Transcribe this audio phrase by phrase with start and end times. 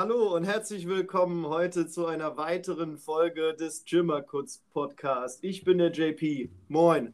[0.00, 5.44] Hallo und herzlich willkommen heute zu einer weiteren Folge des Jimmerkutz Podcast.
[5.44, 6.48] Ich bin der JP.
[6.68, 7.12] Moin.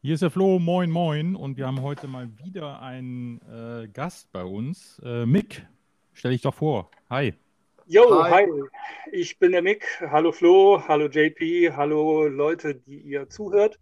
[0.00, 0.58] Hier ist der Flo.
[0.58, 1.36] Moin, moin.
[1.36, 4.98] Und wir haben heute mal wieder einen äh, Gast bei uns.
[5.04, 5.66] Äh, Mick,
[6.14, 6.90] stell dich doch vor.
[7.10, 7.34] Hi.
[7.84, 8.46] Jo, hi.
[8.46, 8.62] hi.
[9.12, 9.84] Ich bin der Mick.
[10.00, 13.78] Hallo Flo, hallo JP, hallo Leute, die ihr zuhört.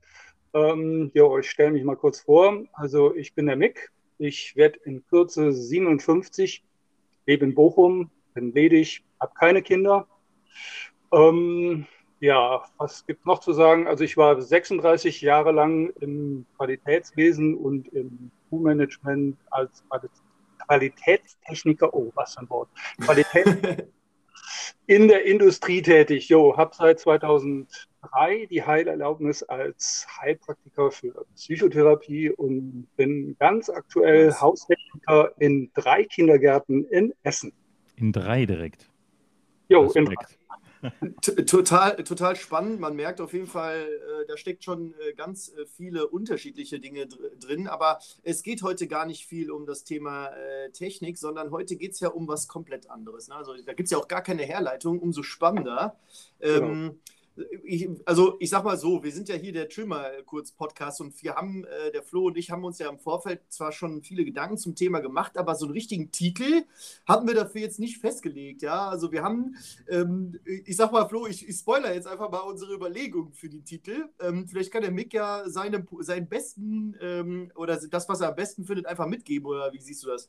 [0.55, 2.65] Ähm, jo, ich stelle mich mal kurz vor.
[2.73, 3.93] Also ich bin der Mick.
[4.19, 6.65] Ich werde in Kürze 57,
[7.27, 10.07] lebe in Bochum, bin ledig, habe keine Kinder.
[11.13, 11.87] Ähm,
[12.21, 13.87] ja, was gibt noch zu sagen?
[13.87, 19.85] Also ich war 36 Jahre lang im Qualitätswesen und im Q-Management als
[20.67, 22.69] Qualitätstechniker, oh, was für ein Wort,
[23.01, 23.47] Qualität
[24.87, 26.29] in der Industrie tätig.
[26.29, 35.33] Jo, habe seit 2003 die Heilerlaubnis als Heilpraktiker für Psychotherapie und bin ganz aktuell Haustechniker
[35.39, 37.53] in drei Kindergärten in Essen.
[37.97, 38.89] In drei direkt.
[39.69, 40.15] Jo, in drei.
[41.47, 42.81] Total, total spannend.
[42.81, 47.07] Man merkt auf jeden Fall, äh, da steckt schon äh, ganz äh, viele unterschiedliche Dinge
[47.07, 47.69] dr drin.
[47.69, 51.93] Aber es geht heute gar nicht viel um das Thema äh, Technik, sondern heute geht
[51.93, 53.29] es ja um was komplett anderes.
[53.29, 53.35] Ne?
[53.35, 55.97] Also da gibt es ja auch gar keine Herleitung, umso spannender.
[56.41, 56.67] Genau.
[56.67, 57.01] Ähm,
[57.65, 61.21] ich, also ich sag mal so, wir sind ja hier der Trimmer kurz Podcast und
[61.23, 64.25] wir haben, äh, der Flo und ich haben uns ja im Vorfeld zwar schon viele
[64.25, 66.65] Gedanken zum Thema gemacht, aber so einen richtigen Titel
[67.07, 68.89] hatten wir dafür jetzt nicht festgelegt, ja.
[68.89, 69.57] Also wir haben,
[69.89, 73.65] ähm, ich sag mal, Flo, ich, ich spoiler jetzt einfach mal unsere Überlegungen für den
[73.65, 74.09] Titel.
[74.21, 78.37] Ähm, vielleicht kann der Mick ja seine, seinen besten ähm, oder das, was er am
[78.37, 80.29] besten findet, einfach mitgeben, oder wie siehst du das?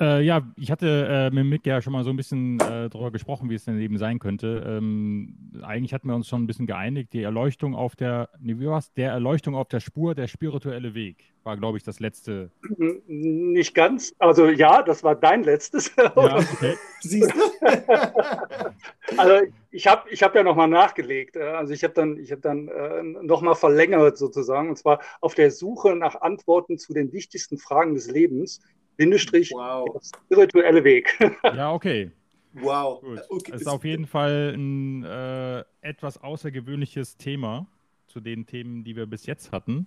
[0.00, 3.10] Äh, ja, ich hatte äh, mit Mick ja schon mal so ein bisschen äh, darüber
[3.10, 4.64] gesprochen, wie es denn eben sein könnte.
[4.66, 7.12] Ähm, eigentlich hatten wir uns schon ein bisschen geeinigt.
[7.12, 8.94] Die Erleuchtung auf der, nee, wie war's?
[8.94, 12.50] Der Erleuchtung auf der Spur, der spirituelle Weg, war, glaube ich, das letzte.
[12.78, 14.14] Nicht ganz.
[14.18, 15.94] Also ja, das war dein letztes.
[15.96, 16.76] Ja, okay.
[17.00, 17.66] Siehst du?
[19.18, 21.36] also ich habe ich hab ja nochmal nachgelegt.
[21.36, 24.70] Äh, also ich habe dann, ich hab dann äh, nochmal verlängert sozusagen.
[24.70, 28.60] Und zwar auf der Suche nach Antworten zu den wichtigsten Fragen des Lebens
[29.00, 29.98] Bindestrich, wow.
[30.02, 31.18] spirituelle Weg.
[31.42, 32.10] ja, okay.
[32.52, 33.00] Wow.
[33.00, 33.22] Gut.
[33.30, 33.52] Okay.
[33.52, 37.66] Das ist auf jeden Fall ein äh, etwas außergewöhnliches Thema
[38.08, 39.86] zu den Themen, die wir bis jetzt hatten.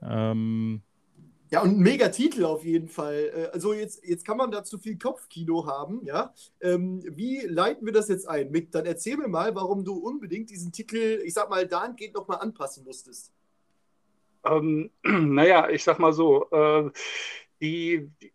[0.00, 0.82] Ähm,
[1.50, 3.32] ja, und ein mega Titel auf jeden Fall.
[3.34, 6.32] Äh, also jetzt, jetzt kann man da zu viel Kopfkino haben, ja.
[6.60, 8.52] Ähm, wie leiten wir das jetzt ein?
[8.52, 12.38] Mick, dann erzähl mir mal, warum du unbedingt diesen Titel, ich sag mal, dahingehend nochmal
[12.38, 13.32] anpassen musstest.
[14.44, 16.90] Ähm, naja, ich sag mal so, äh,
[17.62, 18.32] die, die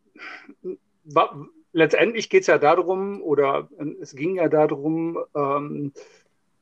[1.73, 3.69] letztendlich geht es ja darum, oder
[4.01, 5.91] es ging ja darum, ähm,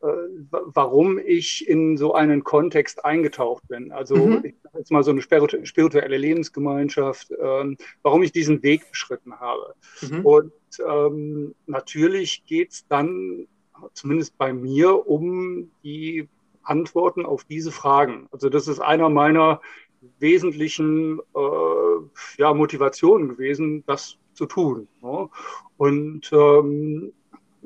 [0.02, 0.08] äh,
[0.50, 3.92] warum ich in so einen Kontext eingetaucht bin.
[3.92, 4.42] Also mhm.
[4.44, 9.74] ich sage jetzt mal so eine spirituelle Lebensgemeinschaft, ähm, warum ich diesen Weg beschritten habe.
[10.02, 10.26] Mhm.
[10.26, 10.52] Und
[10.86, 13.48] ähm, natürlich geht es dann,
[13.94, 16.28] zumindest bei mir, um die
[16.64, 18.28] Antworten auf diese Fragen.
[18.32, 19.62] Also das ist einer meiner
[20.20, 24.88] wesentlichen äh, ja, Motivationen gewesen, das zu tun.
[25.02, 25.30] Ne?
[25.78, 27.14] Und ähm,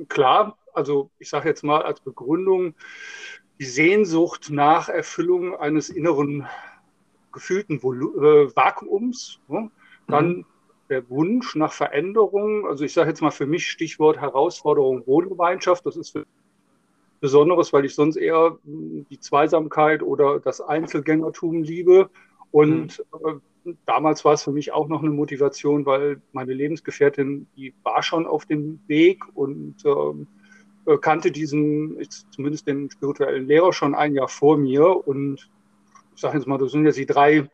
[0.07, 2.73] klar, also ich sage jetzt mal als Begründung,
[3.59, 6.47] die Sehnsucht nach Erfüllung eines inneren
[7.31, 9.69] gefühlten Volu äh, Vakuums, ne?
[10.07, 10.45] dann mhm.
[10.89, 15.97] der Wunsch nach Veränderung, also ich sage jetzt mal für mich Stichwort Herausforderung Wohngemeinschaft, das
[15.97, 16.25] ist für
[17.19, 22.09] Besonderes, weil ich sonst eher die Zweisamkeit oder das Einzelgängertum liebe.
[22.51, 23.41] Und mhm.
[23.65, 28.03] äh, damals war es für mich auch noch eine Motivation, weil meine Lebensgefährtin, die war
[28.03, 30.27] schon auf dem Weg und ähm,
[30.85, 31.97] äh, kannte diesen,
[32.31, 35.07] zumindest den spirituellen Lehrer schon ein Jahr vor mir.
[35.07, 35.49] Und
[36.15, 37.47] ich sage jetzt mal, das sind jetzt die drei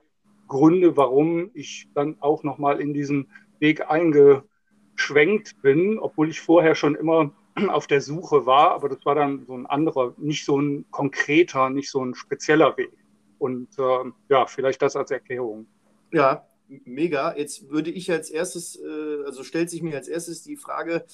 [0.48, 3.28] Gründe, warum ich dann auch nochmal in diesen
[3.60, 7.32] Weg eingeschwenkt bin, obwohl ich vorher schon immer
[7.68, 11.70] auf der Suche war, aber das war dann so ein anderer, nicht so ein konkreter,
[11.70, 12.92] nicht so ein spezieller Weg.
[13.38, 15.68] Und äh, ja, vielleicht das als Erklärung.
[16.12, 17.36] Ja, mega.
[17.36, 21.06] Jetzt würde ich als erstes, äh, also stellt sich mir als erstes die Frage,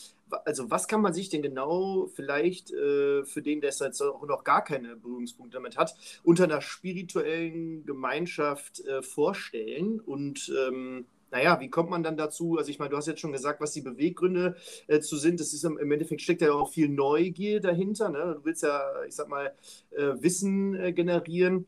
[0.45, 4.43] also was kann man sich denn genau vielleicht äh, für den, der jetzt auch noch
[4.43, 11.69] gar keine Berührungspunkte damit hat, unter einer spirituellen Gemeinschaft äh, vorstellen und ähm, naja, wie
[11.69, 12.57] kommt man dann dazu?
[12.57, 14.57] Also ich meine, du hast jetzt schon gesagt, was die Beweggründe
[14.87, 15.39] äh, zu sind.
[15.39, 18.09] Das ist im, Endeffekt steckt ja auch viel Neugier dahinter.
[18.09, 18.35] Ne?
[18.37, 19.53] Du willst ja, ich sag mal,
[19.91, 21.65] äh, Wissen äh, generieren.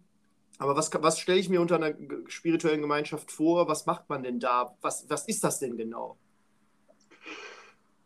[0.60, 1.94] Aber was, was stelle ich mir unter einer
[2.28, 3.68] spirituellen Gemeinschaft vor?
[3.68, 4.76] Was macht man denn da?
[4.82, 6.18] Was, was ist das denn genau?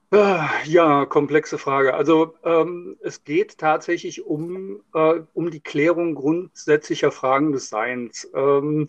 [0.10, 1.94] Ah, ja, komplexe Frage.
[1.94, 8.30] Also ähm, es geht tatsächlich um, äh, um die Klärung grundsätzlicher Fragen des Seins.
[8.34, 8.88] Ähm,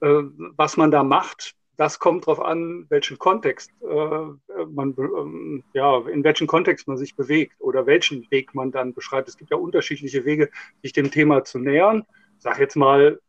[0.00, 0.22] äh,
[0.56, 6.22] was man da macht, das kommt darauf an, welchen Kontext äh, man, ähm, ja, in
[6.22, 9.28] welchem Kontext man sich bewegt oder welchen Weg man dann beschreibt.
[9.28, 10.50] Es gibt ja unterschiedliche Wege,
[10.82, 12.04] sich dem Thema zu nähern.
[12.40, 13.20] Sag jetzt mal,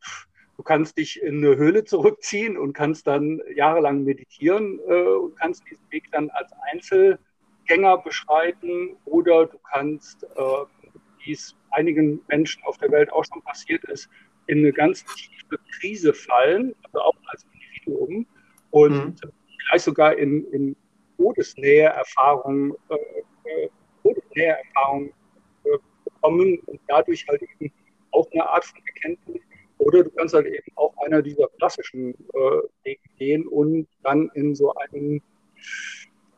[0.55, 5.63] du kannst dich in eine Höhle zurückziehen und kannst dann jahrelang meditieren äh, und kannst
[5.69, 10.87] diesen Weg dann als Einzelgänger beschreiten oder du kannst, äh,
[11.25, 14.09] wie es einigen Menschen auf der Welt auch schon passiert ist,
[14.47, 18.25] in eine ganz tiefe Krise fallen, also auch als Individuum
[18.69, 19.31] und mhm.
[19.59, 20.75] vielleicht sogar in, in
[21.17, 22.95] Todesnähe-Erfahrungen äh,
[23.49, 23.69] äh,
[24.03, 27.73] Todesnähe äh, bekommen und dadurch halt eben
[28.11, 28.81] auch eine Art von.
[29.91, 34.55] Oder du kannst halt eben auch einer dieser klassischen äh, Wege gehen und dann in
[34.55, 35.21] so einen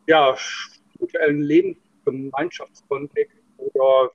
[0.07, 4.09] ja, spirituellen Lebensgemeinschaftskontext oder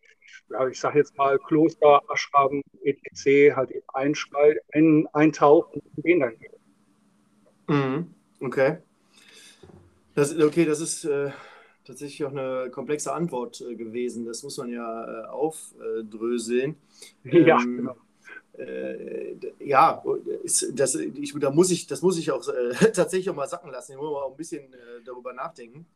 [0.51, 3.55] ja, ich sage jetzt mal Kloster, Ashram, etc.
[3.55, 6.53] halt eben ein, eintauchen und den dann gehen.
[7.69, 8.15] Mhm.
[8.41, 8.79] Okay.
[10.15, 11.31] Das, okay, das ist äh,
[11.85, 14.25] tatsächlich auch eine komplexe Antwort äh, gewesen.
[14.27, 16.77] Das muss man ja äh, aufdröseln.
[17.23, 17.97] ja, ähm, genau.
[18.59, 20.03] Äh, ja,
[20.43, 23.71] ist, das, ich, da muss ich, das muss ich auch äh, tatsächlich auch mal sacken
[23.71, 23.93] lassen.
[23.93, 25.87] Ich muss mal ein bisschen äh, darüber nachdenken.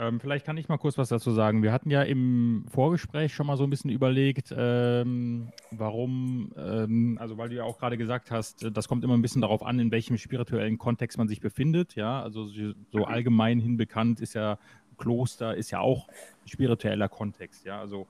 [0.00, 1.64] Ähm, vielleicht kann ich mal kurz was dazu sagen.
[1.64, 7.36] Wir hatten ja im Vorgespräch schon mal so ein bisschen überlegt, ähm, warum, ähm, also
[7.36, 9.80] weil du ja auch gerade gesagt hast, äh, das kommt immer ein bisschen darauf an,
[9.80, 11.96] in welchem spirituellen Kontext man sich befindet.
[11.96, 14.58] Ja, also so allgemein hin bekannt ist ja
[14.98, 16.06] Kloster, ist ja auch
[16.44, 17.64] spiritueller Kontext.
[17.64, 18.06] Ja, also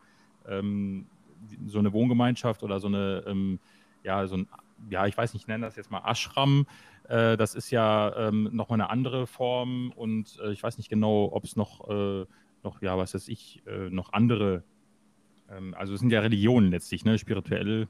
[0.46, 1.06] ähm,
[1.67, 3.58] so eine Wohngemeinschaft oder so eine, ähm,
[4.05, 4.49] ja, so ein,
[4.90, 6.67] ja, ich weiß nicht, ich nenne das jetzt mal Ashram
[7.08, 11.31] äh, das ist ja ähm, nochmal eine andere Form und äh, ich weiß nicht genau,
[11.32, 12.26] ob es noch, äh,
[12.62, 14.62] noch, ja, was weiß ich, äh, noch andere,
[15.50, 17.19] ähm, also es sind ja Religionen letztlich, ne?
[17.19, 17.88] Spirituell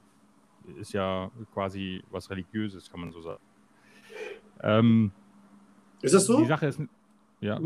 [0.79, 3.43] ist ja quasi was Religiöses, kann man so sagen.
[4.61, 5.11] Ähm,
[6.01, 6.39] ist das so?
[6.39, 6.81] Die Sache ist,
[7.41, 7.59] ja,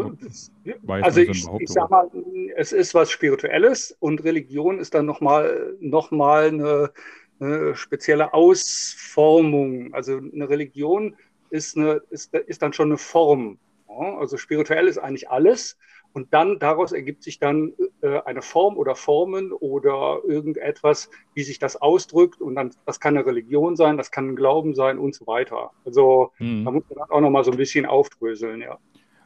[0.88, 2.10] also ich, ich sag mal,
[2.56, 6.92] es ist was Spirituelles und Religion ist dann nochmal noch mal eine,
[7.40, 9.94] eine spezielle Ausformung.
[9.94, 11.16] Also eine Religion
[11.50, 13.60] ist, eine, ist, ist dann schon eine Form.
[13.88, 15.78] Also spirituell ist eigentlich alles.
[16.14, 21.58] Und dann daraus ergibt sich dann äh, eine Form oder Formen oder irgendetwas, wie sich
[21.58, 22.40] das ausdrückt.
[22.40, 25.72] Und dann, das kann eine Religion sein, das kann ein Glauben sein und so weiter.
[25.86, 26.66] Also mhm.
[26.66, 28.78] da muss man auch nochmal so ein bisschen aufdröseln, ja.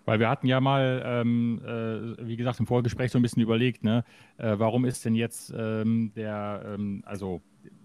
[0.08, 3.84] Weil wir hatten ja mal, ähm, äh, wie gesagt, im Vorgespräch so ein bisschen überlegt,
[3.84, 4.06] ne,
[4.38, 7.42] äh, warum ist denn jetzt ähm, der, ähm, also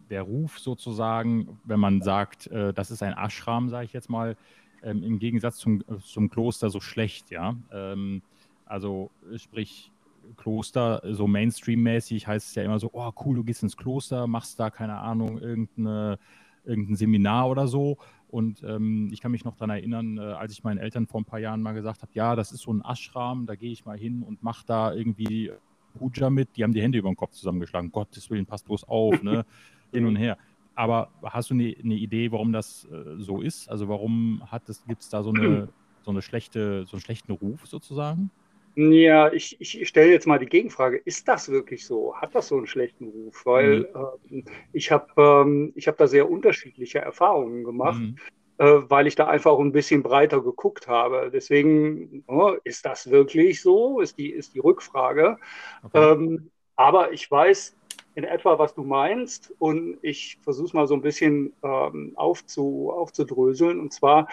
[0.08, 4.36] der Ruf sozusagen, wenn man sagt, äh, das ist ein Ashram, sage ich jetzt mal,
[4.84, 7.56] ähm, im Gegensatz zum, zum Kloster so schlecht, ja.
[7.72, 8.22] Ähm,
[8.66, 9.90] also sprich,
[10.36, 14.60] Kloster, so Mainstream-mäßig heißt es ja immer so, oh cool, du gehst ins Kloster, machst
[14.60, 16.20] da, keine Ahnung, irgendeine,
[16.64, 17.98] irgendein Seminar oder so.
[18.28, 21.24] Und ähm, ich kann mich noch daran erinnern, äh, als ich meinen Eltern vor ein
[21.24, 23.98] paar Jahren mal gesagt habe, ja, das ist so ein Ashram, da gehe ich mal
[23.98, 25.52] hin und mache da irgendwie
[25.98, 26.48] Puja mit.
[26.56, 27.92] Die haben die Hände über den Kopf zusammengeschlagen.
[27.92, 29.44] Gottes Willen, passt bloß auf, ne?
[29.92, 30.38] hin und her.
[30.74, 33.68] Aber hast du eine, eine Idee, warum das äh, so ist?
[33.68, 34.42] Also warum
[34.86, 35.68] gibt es da so eine,
[36.02, 38.30] so eine schlechte, so einen schlechten Ruf sozusagen?
[38.74, 40.96] Ja, ich, ich stelle jetzt mal die Gegenfrage.
[40.96, 42.14] Ist das wirklich so?
[42.16, 43.44] Hat das so einen schlechten Ruf?
[43.44, 43.88] Weil
[44.30, 44.38] mhm.
[44.38, 48.16] äh, ich habe ähm, hab da sehr unterschiedliche Erfahrungen gemacht, mhm.
[48.58, 51.30] äh, weil ich da einfach auch ein bisschen breiter geguckt habe.
[51.32, 54.00] Deswegen, oh, ist das wirklich so?
[54.00, 55.38] Ist die, ist die Rückfrage.
[55.82, 56.12] Okay.
[56.12, 57.76] Ähm, aber ich weiß,
[58.14, 59.52] in etwa, was du meinst.
[59.58, 63.80] Und ich versuche es mal so ein bisschen ähm, aufzu, aufzudröseln.
[63.80, 64.28] Und zwar,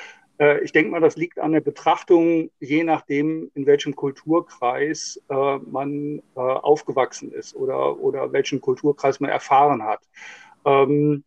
[0.63, 6.19] ich denke mal, das liegt an der Betrachtung, je nachdem, in welchem Kulturkreis äh, man
[6.36, 10.00] äh, aufgewachsen ist oder, oder welchen Kulturkreis man erfahren hat.
[10.65, 11.24] Ähm,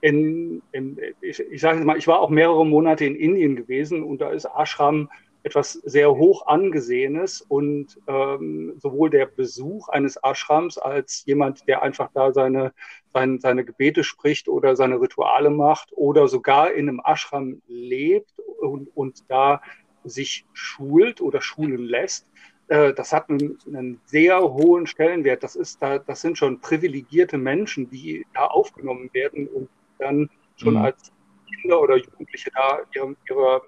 [0.00, 4.20] in, in, ich, ich sage mal, ich war auch mehrere Monate in Indien gewesen und
[4.20, 5.08] da ist Ashram
[5.44, 12.10] etwas sehr hoch angesehenes und ähm, sowohl der Besuch eines Ashrams als jemand, der einfach
[12.14, 12.72] da seine,
[13.12, 18.88] seine, seine Gebete spricht oder seine Rituale macht oder sogar in einem Ashram lebt und,
[18.94, 19.60] und da
[20.04, 22.26] sich schult oder schulen lässt,
[22.68, 25.42] äh, das hat einen, einen, sehr hohen Stellenwert.
[25.42, 29.68] Das, ist da, das sind schon privilegierte Menschen, die da aufgenommen werden und
[29.98, 30.82] dann schon mhm.
[30.82, 31.12] als
[31.60, 33.62] Kinder oder Jugendliche da ihre, ihre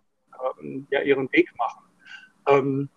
[0.60, 1.84] ähm, ja, ihren Weg machen.
[2.46, 2.88] Ähm,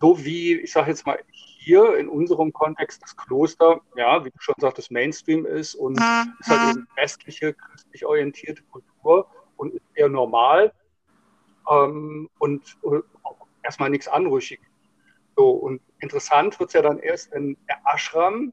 [0.00, 4.36] so wie, ich sage jetzt mal, hier in unserem Kontext das Kloster, ja, wie du
[4.38, 9.26] schon sagtest, Mainstream ist und ist halt eben westliche, christlich orientierte Kultur
[9.56, 10.72] und ist eher normal
[11.70, 13.04] ähm, und, und
[13.62, 14.66] erstmal nichts Anrüchiges.
[15.36, 18.52] So, und interessant wird es ja dann erst, wenn der Ashram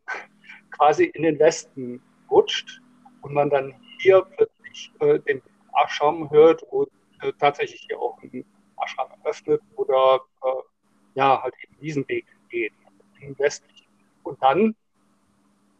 [0.71, 2.81] quasi in den Westen rutscht
[3.21, 5.41] und man dann hier plötzlich äh, den
[5.83, 6.89] Ashram hört und
[7.39, 8.45] tatsächlich hier auch einen
[8.77, 10.61] Ashram eröffnet oder äh,
[11.15, 12.73] ja, halt eben diesen Weg geht,
[13.19, 13.87] im westlichen.
[14.23, 14.75] Und dann,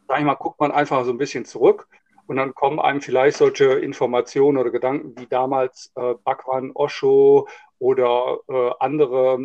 [0.07, 1.87] sag ich mal, guckt man einfach so ein bisschen zurück
[2.27, 7.47] und dann kommen einem vielleicht solche Informationen oder Gedanken wie damals äh, Bhagwan Osho
[7.79, 9.39] oder äh, andere,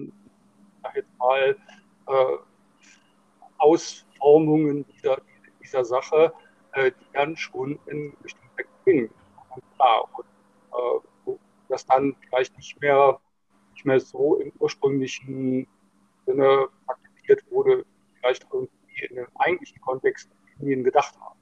[0.82, 1.56] sag jetzt mal,
[2.06, 2.36] äh,
[3.58, 5.20] Ausformungen dieser,
[5.62, 6.32] dieser Sache,
[6.72, 9.10] äh, die dann schon in bestimmte gingen.
[9.54, 10.26] Und klar, und,
[10.72, 11.06] äh,
[11.68, 13.20] das dann vielleicht nicht mehr,
[13.72, 15.66] nicht mehr so im ursprünglichen
[16.24, 17.84] Sinne praktiziert wurde,
[18.20, 21.38] vielleicht irgendwie in dem eigentlichen Kontext Indien gedacht haben.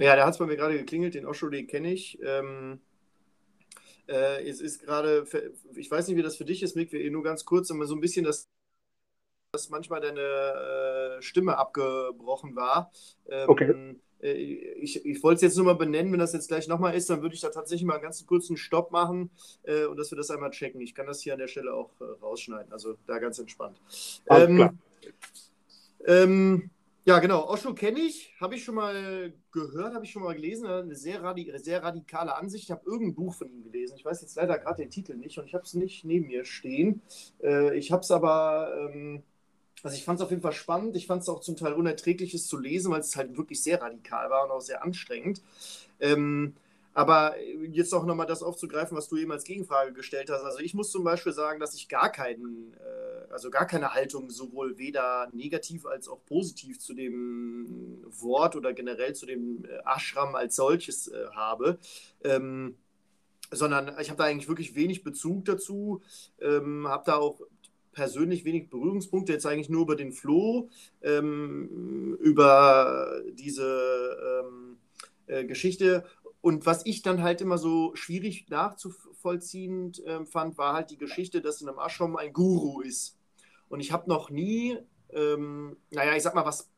[0.00, 2.18] Ja, da hat es bei mir gerade geklingelt, den Osho, den kenne ich.
[2.22, 2.80] Ähm,
[4.08, 5.26] äh, es ist gerade,
[5.74, 8.00] ich weiß nicht, wie das für dich ist, Mick, nur ganz kurz, aber so ein
[8.00, 8.48] bisschen das
[9.54, 12.90] dass manchmal deine äh, Stimme abgebrochen war.
[13.28, 13.96] Ähm, okay.
[14.22, 17.10] Äh, ich, ich wollte es jetzt nur mal benennen, wenn das jetzt gleich nochmal ist,
[17.10, 19.30] dann würde ich da tatsächlich mal einen ganz kurzen Stopp machen
[19.64, 20.80] äh, und dass wir das einmal checken.
[20.80, 23.80] Ich kann das hier an der Stelle auch äh, rausschneiden, also da ganz entspannt.
[24.28, 24.78] Ähm,
[26.06, 26.70] ähm,
[27.06, 27.46] ja, genau.
[27.48, 30.66] Osho kenne ich, habe ich schon mal gehört, habe ich schon mal gelesen.
[30.66, 32.64] Eine sehr, radi sehr radikale Ansicht.
[32.64, 33.96] Ich habe irgendein Buch von ihm gelesen.
[33.98, 36.46] Ich weiß jetzt leider gerade den Titel nicht und ich habe es nicht neben mir
[36.46, 37.02] stehen.
[37.42, 38.90] Äh, ich habe es aber.
[38.90, 39.22] Ähm,
[39.84, 40.96] also ich fand es auf jeden Fall spannend.
[40.96, 43.82] Ich fand es auch zum Teil unerträglich, es zu lesen, weil es halt wirklich sehr
[43.82, 45.42] radikal war und auch sehr anstrengend.
[46.00, 46.54] Ähm,
[46.94, 50.42] aber jetzt auch nochmal das aufzugreifen, was du eben als Gegenfrage gestellt hast.
[50.42, 54.30] Also ich muss zum Beispiel sagen, dass ich gar keinen, äh, also gar keine Haltung
[54.30, 60.34] sowohl weder negativ als auch positiv zu dem Wort oder generell zu dem äh, Ashram
[60.34, 61.78] als solches äh, habe.
[62.22, 62.78] Ähm,
[63.50, 66.00] sondern ich habe da eigentlich wirklich wenig Bezug dazu,
[66.40, 67.40] ähm, habe da auch
[67.94, 70.68] persönlich wenig Berührungspunkte, jetzt eigentlich nur über den Floh,
[71.02, 74.76] ähm, über diese ähm,
[75.26, 76.04] äh, Geschichte.
[76.42, 81.40] Und was ich dann halt immer so schwierig nachzuvollziehen äh, fand, war halt die Geschichte,
[81.40, 83.18] dass in einem Ashram ein Guru ist.
[83.70, 84.76] Und ich habe noch nie,
[85.10, 86.70] ähm, naja, ich sag mal, was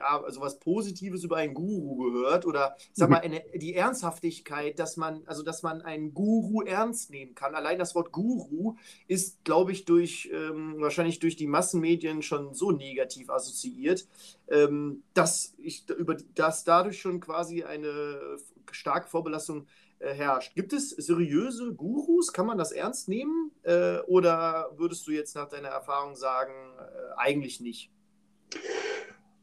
[0.00, 3.12] ja, also was Positives über einen Guru gehört oder sag mhm.
[3.12, 7.54] mal eine, die Ernsthaftigkeit, dass man, also dass man einen Guru ernst nehmen kann.
[7.54, 8.76] Allein das Wort Guru
[9.08, 14.08] ist, glaube ich, durch ähm, wahrscheinlich durch die Massenmedien schon so negativ assoziiert,
[14.48, 18.38] ähm, dass ich über dass dadurch schon quasi eine
[18.70, 19.66] starke Vorbelastung
[19.98, 20.54] äh, herrscht.
[20.54, 22.32] Gibt es seriöse Gurus?
[22.32, 23.50] Kann man das ernst nehmen?
[23.64, 27.90] Äh, oder würdest du jetzt nach deiner Erfahrung sagen, äh, eigentlich nicht?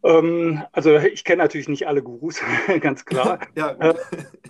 [0.04, 2.42] Ähm, also ich kenne natürlich nicht alle Gurus,
[2.82, 3.39] ganz klar.
[3.56, 3.96] ja, äh,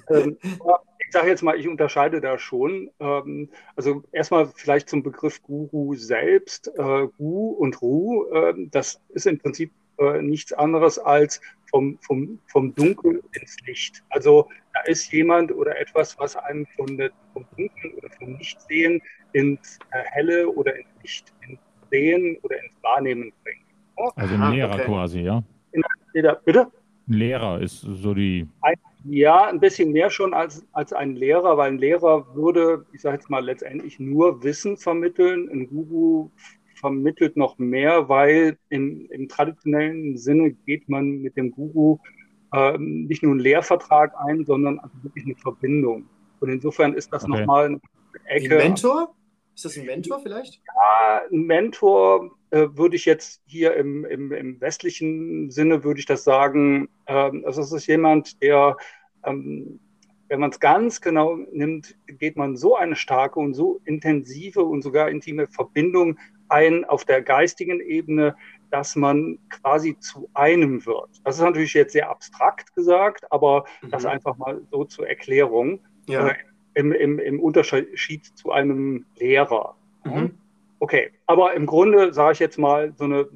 [0.09, 2.89] ähm, ich sage jetzt mal, ich unterscheide da schon.
[2.99, 6.67] Ähm, also erstmal vielleicht zum Begriff Guru selbst.
[6.77, 8.25] Äh, Gu und Ru,
[8.71, 14.03] das ist im Prinzip äh, nichts anderes als vom, vom, vom Dunkel ins Licht.
[14.09, 19.01] Also da ist jemand oder etwas, was einen von der, vom Dunkeln oder vom Nichtsehen
[19.33, 23.66] ins Helle oder ins Licht, ins Sehen oder ins Wahrnehmen bringt.
[24.15, 24.85] Also ein Lehrer okay.
[24.85, 25.43] quasi, ja?
[26.45, 26.71] bitte?
[27.07, 28.47] Ein Lehrer ist so die.
[29.05, 33.17] ja, ein bisschen mehr schon als, als ein Lehrer, weil ein Lehrer würde, ich sage
[33.17, 35.49] jetzt mal, letztendlich nur Wissen vermitteln.
[35.49, 36.29] Ein Guru
[36.75, 41.97] vermittelt noch mehr, weil im, im traditionellen Sinne geht man mit dem Guru
[42.53, 46.05] äh, nicht nur einen Lehrvertrag ein, sondern also wirklich eine Verbindung.
[46.39, 47.39] Und insofern ist das okay.
[47.39, 47.79] nochmal eine
[48.25, 48.59] Ecke.
[48.59, 49.13] Ein Mentor?
[49.57, 50.61] Ist das ein Mentor vielleicht?
[50.67, 56.05] Ja, ein Mentor äh, würde ich jetzt hier im, im, im, westlichen Sinne, würde ich
[56.05, 58.77] das sagen, ähm, also es ist jemand, der,
[59.23, 59.79] ähm,
[60.27, 64.83] wenn man es ganz genau nimmt, geht man so eine starke und so intensive und
[64.83, 68.35] sogar intime Verbindung ein auf der geistigen Ebene,
[68.69, 71.09] dass man quasi zu einem wird.
[71.23, 73.89] Das ist natürlich jetzt sehr abstrakt gesagt, aber mhm.
[73.89, 75.79] das einfach mal so zur Erklärung.
[76.07, 76.27] Ja.
[76.27, 76.35] Äh,
[76.77, 79.75] im, im, im Unterschied zu einem Lehrer.
[80.05, 80.37] Mhm.
[80.79, 83.27] Okay, aber im Grunde sage ich jetzt mal, so eine,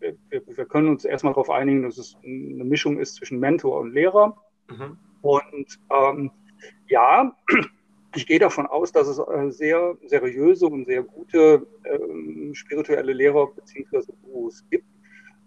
[0.00, 4.36] wir, können uns erstmal darauf einigen, dass es eine Mischung ist zwischen Mentor und Lehrer.
[4.68, 4.96] Mhm.
[5.22, 6.32] Und ähm,
[6.88, 7.36] ja,
[8.16, 13.46] ich gehe davon aus, dass es äh, sehr seriöse und sehr gute äh, spirituelle Lehrer
[13.54, 14.12] bzw.
[14.24, 14.86] Gurus gibt.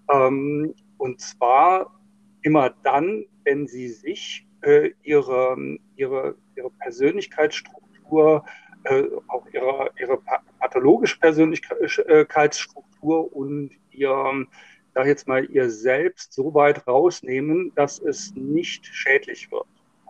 [0.10, 2.00] Ähm, und zwar
[2.42, 5.58] immer dann, wenn sie sich äh, ihre,
[5.98, 8.44] ihre, ihre Persönlichkeitsstruktur,
[8.86, 10.20] äh, auch ihre, ihre
[10.60, 14.48] pathologische Persönlichkeitsstruktur und ihr,
[14.94, 19.66] sag jetzt mal, ihr Selbst so weit rausnehmen, dass es nicht schädlich wird.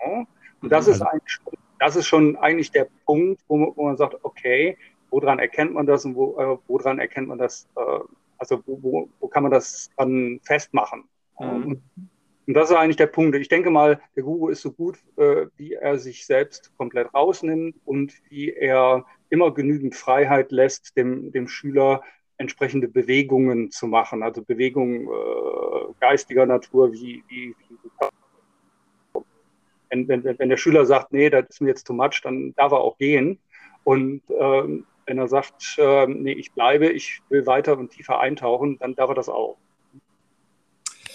[0.05, 0.25] Ja?
[0.61, 1.07] Und das ist, mhm.
[1.07, 1.39] eigentlich,
[1.79, 4.77] das ist schon eigentlich der Punkt, wo man, wo man sagt, okay,
[5.11, 7.99] woran erkennt man das und wo, äh, woran erkennt man das, äh,
[8.37, 11.03] also wo, wo, wo, kann man das dann festmachen?
[11.39, 11.81] Mhm.
[12.45, 13.35] Und das ist eigentlich der Punkt.
[13.35, 17.75] Ich denke mal, der Guru ist so gut, äh, wie er sich selbst komplett rausnimmt
[17.85, 22.03] und wie er immer genügend Freiheit lässt, dem, dem Schüler
[22.37, 24.23] entsprechende Bewegungen zu machen.
[24.23, 27.77] Also Bewegungen äh, geistiger Natur, wie, wie, wie
[29.89, 32.71] wenn, wenn, wenn der Schüler sagt, nee, das ist mir jetzt too much, dann darf
[32.71, 33.39] er auch gehen.
[33.83, 38.77] Und ähm, wenn er sagt, äh, nee, ich bleibe, ich will weiter und tiefer eintauchen,
[38.79, 39.57] dann darf er das auch.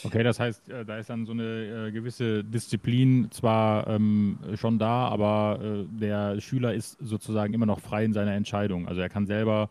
[0.05, 4.79] Okay, das heißt, äh, da ist dann so eine äh, gewisse Disziplin zwar ähm, schon
[4.79, 8.89] da, aber äh, der Schüler ist sozusagen immer noch frei in seiner Entscheidung.
[8.89, 9.71] Also er kann selber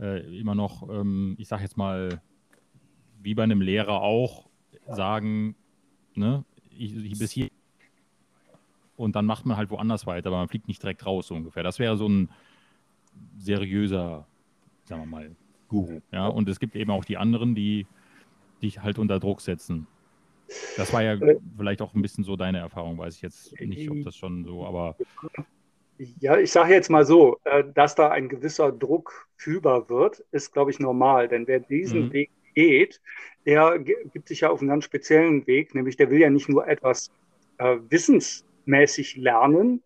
[0.00, 2.20] äh, immer noch, ähm, ich sage jetzt mal,
[3.22, 4.48] wie bei einem Lehrer auch,
[4.90, 5.54] sagen,
[6.14, 7.48] ne, ich, ich bis hier
[8.96, 11.62] und dann macht man halt woanders weiter, aber man fliegt nicht direkt raus so ungefähr.
[11.62, 12.30] Das wäre so ein
[13.38, 14.26] seriöser,
[14.84, 15.36] sagen wir mal,
[15.68, 16.00] Guru.
[16.10, 17.86] Ja, und es gibt eben auch die anderen, die
[18.62, 19.86] dich halt unter Druck setzen.
[20.76, 23.90] Das war ja äh, vielleicht auch ein bisschen so deine Erfahrung, weiß ich jetzt nicht,
[23.90, 24.96] ob das schon so, aber.
[26.20, 30.52] Ja, ich sage jetzt mal so, äh, dass da ein gewisser Druck fühlbar wird, ist,
[30.52, 31.28] glaube ich, normal.
[31.28, 32.12] Denn wer diesen mhm.
[32.12, 33.00] Weg geht,
[33.46, 36.66] der gibt sich ja auf einen ganz speziellen Weg, nämlich der will ja nicht nur
[36.68, 37.10] etwas
[37.58, 39.82] äh, wissensmäßig lernen,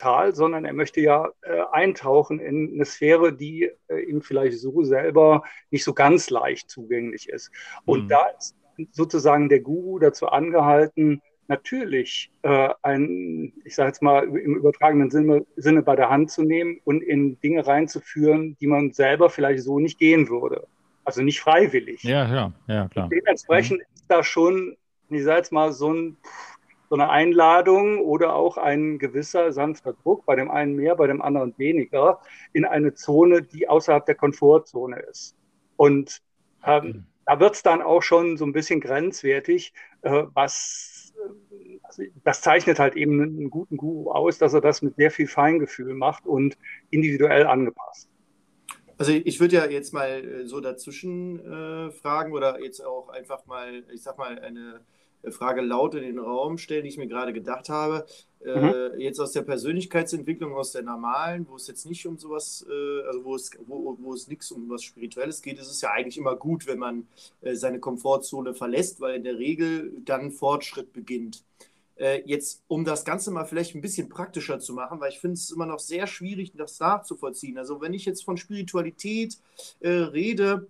[0.00, 5.42] sondern er möchte ja äh, eintauchen in eine Sphäre, die äh, ihm vielleicht so selber
[5.70, 7.50] nicht so ganz leicht zugänglich ist.
[7.84, 8.08] Und mhm.
[8.08, 8.56] da ist
[8.92, 15.46] sozusagen der Guru dazu angehalten, natürlich äh, ein, ich sage jetzt mal im übertragenen Sinne,
[15.56, 19.78] Sinne bei der Hand zu nehmen und in Dinge reinzuführen, die man selber vielleicht so
[19.78, 20.66] nicht gehen würde.
[21.04, 22.02] Also nicht freiwillig.
[22.02, 23.08] Ja, ja, ja, klar.
[23.10, 23.94] dementsprechend mhm.
[23.94, 24.76] ist da schon,
[25.10, 26.16] ich sage jetzt mal, so ein
[26.94, 31.22] so eine Einladung oder auch ein gewisser sanfter Druck, bei dem einen mehr, bei dem
[31.22, 32.20] anderen weniger,
[32.52, 35.34] in eine Zone, die außerhalb der Komfortzone ist.
[35.74, 36.22] Und
[36.64, 37.06] ähm, mhm.
[37.26, 41.14] da wird es dann auch schon so ein bisschen grenzwertig, äh, was
[41.82, 45.26] also das zeichnet halt eben einen guten Guru aus, dass er das mit sehr viel
[45.26, 46.56] Feingefühl macht und
[46.90, 48.08] individuell angepasst.
[48.98, 53.46] Also ich würde ja jetzt mal äh, so dazwischen äh, fragen oder jetzt auch einfach
[53.46, 54.80] mal, ich sag mal, eine
[55.30, 58.06] Frage laut in den Raum stellen, die ich mir gerade gedacht habe.
[58.44, 59.00] Äh, mhm.
[59.00, 63.24] Jetzt aus der Persönlichkeitsentwicklung, aus der normalen, wo es jetzt nicht um sowas, äh, also
[63.24, 66.36] wo es, wo, wo es nichts um was Spirituelles geht, ist es ja eigentlich immer
[66.36, 67.06] gut, wenn man
[67.40, 71.44] äh, seine Komfortzone verlässt, weil in der Regel dann Fortschritt beginnt.
[72.24, 75.52] Jetzt, um das Ganze mal vielleicht ein bisschen praktischer zu machen, weil ich finde es
[75.52, 77.56] immer noch sehr schwierig, das nachzuvollziehen.
[77.56, 79.38] Also wenn ich jetzt von Spiritualität
[79.78, 80.66] äh, rede,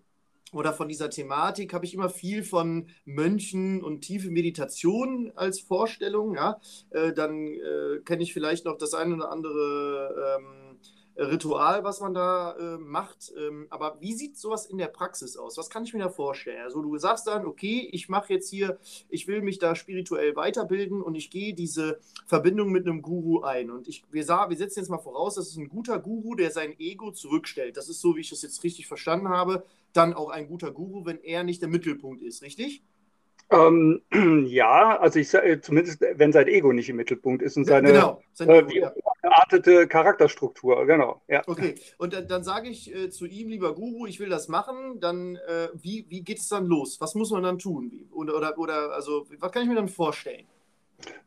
[0.55, 6.35] oder von dieser Thematik habe ich immer viel von Mönchen und tiefe Meditation als Vorstellung.
[6.35, 6.61] Ja?
[6.91, 10.79] Äh, dann äh, kenne ich vielleicht noch das eine oder andere ähm,
[11.17, 13.33] Ritual, was man da äh, macht.
[13.37, 15.57] Ähm, aber wie sieht sowas in der Praxis aus?
[15.57, 16.63] Was kann ich mir da vorstellen?
[16.63, 21.03] Also du sagst dann, okay, ich mache jetzt hier, ich will mich da spirituell weiterbilden
[21.03, 23.71] und ich gehe diese Verbindung mit einem Guru ein.
[23.71, 26.51] Und ich, wir, sah, wir setzen jetzt mal voraus, das ist ein guter Guru, der
[26.51, 27.77] sein Ego zurückstellt.
[27.77, 29.65] Das ist so, wie ich das jetzt richtig verstanden habe,
[29.97, 32.83] dann auch ein guter Guru, wenn er nicht der Mittelpunkt ist, richtig?
[33.51, 34.01] Ähm,
[34.49, 38.23] ja, also ich sage zumindest, wenn sein Ego nicht im Mittelpunkt ist und seine genau,
[38.33, 38.93] sein äh, Ego, ja.
[39.23, 41.23] geartete Charakterstruktur, genau.
[41.29, 41.43] Ja.
[41.47, 44.99] Okay, und dann, dann sage ich äh, zu ihm, lieber Guru, ich will das machen,
[45.01, 47.01] dann äh, wie, wie geht es dann los?
[47.01, 48.09] Was muss man dann tun?
[48.13, 50.47] Oder, oder, oder also, was kann ich mir dann vorstellen?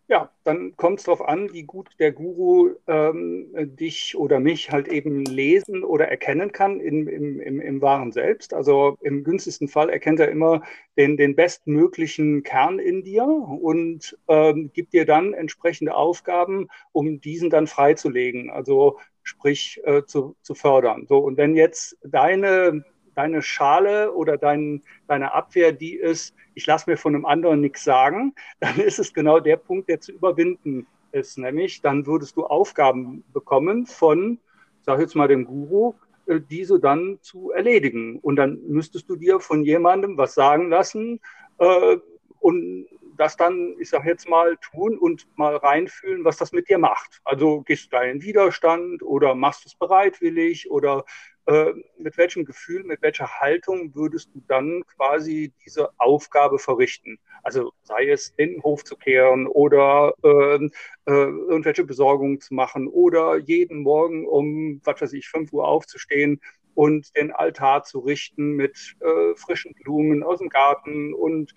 [0.10, 4.88] Ja, dann kommt es darauf an, wie gut der Guru ähm, dich oder mich halt
[4.88, 8.54] eben lesen oder erkennen kann im, im, im, im wahren Selbst.
[8.54, 10.62] Also im günstigsten Fall erkennt er immer
[10.96, 17.50] den, den bestmöglichen Kern in dir und ähm, gibt dir dann entsprechende Aufgaben, um diesen
[17.50, 21.06] dann freizulegen, also sprich äh, zu, zu fördern.
[21.08, 22.86] So, und wenn jetzt deine
[23.18, 27.84] deine Schale oder dein, deine Abwehr die ist, ich lasse mir von einem anderen nichts
[27.84, 31.38] sagen, dann ist es genau der Punkt, der zu überwinden ist.
[31.38, 34.40] Nämlich, dann würdest du Aufgaben bekommen von,
[34.82, 35.96] sag jetzt mal dem Guru,
[36.28, 38.20] äh, diese dann zu erledigen.
[38.20, 41.20] Und dann müsstest du dir von jemandem was sagen lassen
[41.58, 41.98] äh,
[42.40, 46.78] und das dann, ich sage jetzt mal, tun und mal reinfühlen, was das mit dir
[46.78, 47.20] macht.
[47.24, 51.04] Also gehst du da in Widerstand oder machst du es bereitwillig oder
[51.48, 57.20] äh, mit welchem Gefühl, mit welcher Haltung würdest du dann quasi diese Aufgabe verrichten?
[57.42, 60.70] Also sei es den Hof zu kehren oder äh, äh,
[61.06, 66.42] irgendwelche Besorgungen zu machen oder jeden Morgen um, was weiß ich, 5 Uhr aufzustehen
[66.76, 71.54] und den Altar zu richten mit äh, frischen Blumen aus dem Garten und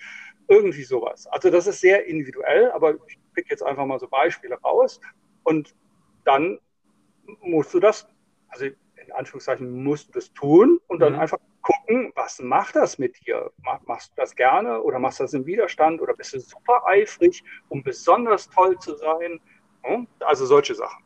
[0.46, 1.26] irgendwie sowas.
[1.26, 5.00] Also das ist sehr individuell, aber ich pick jetzt einfach mal so Beispiele raus
[5.42, 5.74] und
[6.24, 6.60] dann
[7.40, 8.08] musst du das,
[8.48, 8.66] also
[9.10, 11.20] in Anführungszeichen musst du das tun und dann mhm.
[11.20, 13.50] einfach gucken, was macht das mit dir?
[13.86, 17.42] Machst du das gerne oder machst du das im Widerstand oder bist du super eifrig,
[17.68, 19.40] um besonders toll zu sein?
[20.20, 21.04] Also solche Sachen.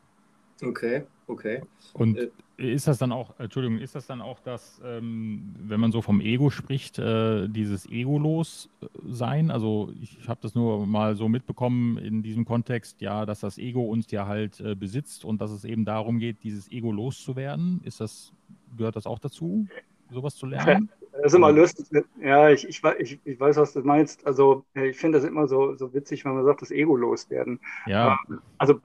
[0.63, 1.61] Okay, okay.
[1.93, 5.91] Und äh, ist das dann auch, Entschuldigung, ist das dann auch das, ähm, wenn man
[5.91, 8.69] so vom Ego spricht, äh, dieses Ego-los
[9.05, 9.51] sein?
[9.51, 13.83] Also ich habe das nur mal so mitbekommen in diesem Kontext, ja, dass das Ego
[13.83, 17.81] uns ja halt äh, besitzt und dass es eben darum geht, dieses Ego loszuwerden.
[17.83, 18.31] Ist das,
[18.77, 19.67] gehört das auch dazu?
[20.11, 20.89] sowas zu lernen?
[21.25, 21.87] Das ist immer lustig.
[22.21, 24.27] Ja, ich, ich, ich, ich weiß, was du meinst.
[24.27, 27.59] Also, ich finde das immer so, so witzig, wenn man sagt, das Ego loswerden.
[27.87, 28.19] Ja.
[28.29, 28.79] Ähm, also,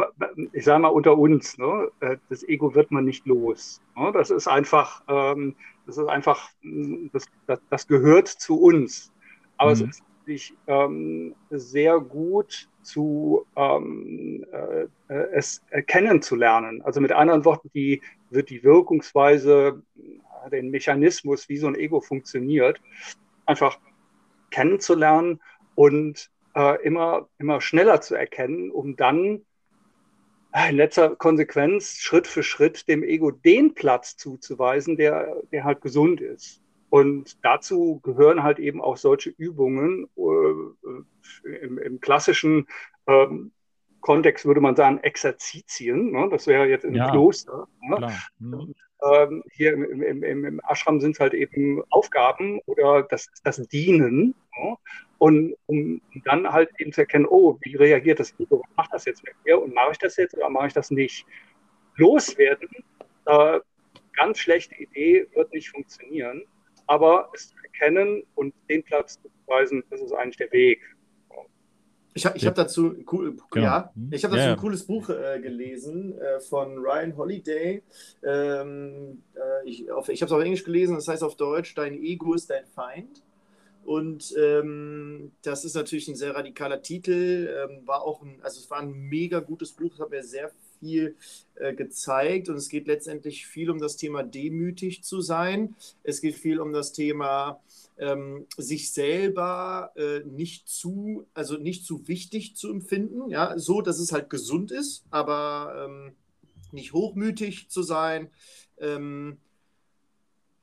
[0.53, 3.83] ich sage mal unter uns, ne, äh, das Ego wird man nicht los.
[3.95, 4.11] Ne?
[4.15, 6.49] Das ist einfach, ähm, das ist einfach,
[7.13, 9.13] das, das, das gehört zu uns.
[9.59, 9.75] Aber mhm.
[9.75, 16.81] es ist natürlich ähm, sehr gut zu ähm, äh, äh es erkennen zu lernen.
[16.81, 18.01] Also mit anderen Worten, die
[18.31, 19.83] wird die Wirkungsweise
[20.51, 22.81] den Mechanismus, wie so ein Ego funktioniert,
[23.47, 23.79] einfach
[24.51, 25.41] kennenzulernen
[25.75, 29.45] und äh, immer, immer schneller zu erkennen, um dann
[30.69, 36.21] in letzter Konsequenz Schritt für Schritt dem Ego den Platz zuzuweisen, der, der halt gesund
[36.21, 36.61] ist.
[36.89, 40.09] Und dazu gehören halt eben auch solche Übungen.
[40.17, 42.67] Äh, im, im, klassischen
[43.07, 43.53] ähm,
[44.01, 46.13] Kontext würde man sagen Exerzitien.
[46.13, 46.29] Ne?
[46.31, 47.69] Das wäre jetzt im ja, Kloster.
[47.83, 48.13] Ne?
[48.39, 48.75] Mhm.
[49.03, 53.57] Ähm, hier im, im, im, im Ashram sind es halt eben Aufgaben oder das, das
[53.69, 54.35] Dienen.
[54.57, 54.77] Ja?
[55.19, 58.61] Und um dann halt eben zu erkennen, oh, wie reagiert das Ego?
[58.61, 59.61] Was macht das jetzt mit mir?
[59.61, 61.27] Und mache ich das jetzt oder mache ich das nicht?
[61.97, 62.69] Loswerden,
[63.27, 63.61] äh,
[64.15, 66.43] ganz schlechte Idee, wird nicht funktionieren.
[66.87, 70.81] Aber es zu erkennen und den Platz zu weisen, das ist eigentlich der Weg.
[72.13, 73.65] Ich habe ich hab dazu, cool, genau.
[73.65, 74.13] ja, mhm.
[74.13, 77.83] ich hab dazu ja, ein cooles Buch äh, gelesen äh, von Ryan Holiday.
[78.25, 82.35] Ähm, äh, ich ich habe es auf Englisch gelesen, das heißt auf Deutsch, Dein Ego
[82.35, 83.23] ist dein Feind.
[83.85, 87.49] Und ähm, das ist natürlich ein sehr radikaler Titel.
[87.49, 90.51] Ähm, war auch ein, also es war ein mega gutes Buch, es hat mir sehr
[90.79, 91.17] viel
[91.55, 92.49] äh, gezeigt.
[92.49, 95.75] Und es geht letztendlich viel um das Thema demütig zu sein.
[96.03, 97.61] Es geht viel um das Thema
[98.01, 103.99] ähm, sich selber äh, nicht zu, also nicht zu wichtig zu empfinden, ja, so, dass
[103.99, 106.13] es halt gesund ist, aber ähm,
[106.73, 108.31] nicht hochmütig zu sein.
[108.79, 109.37] Ähm,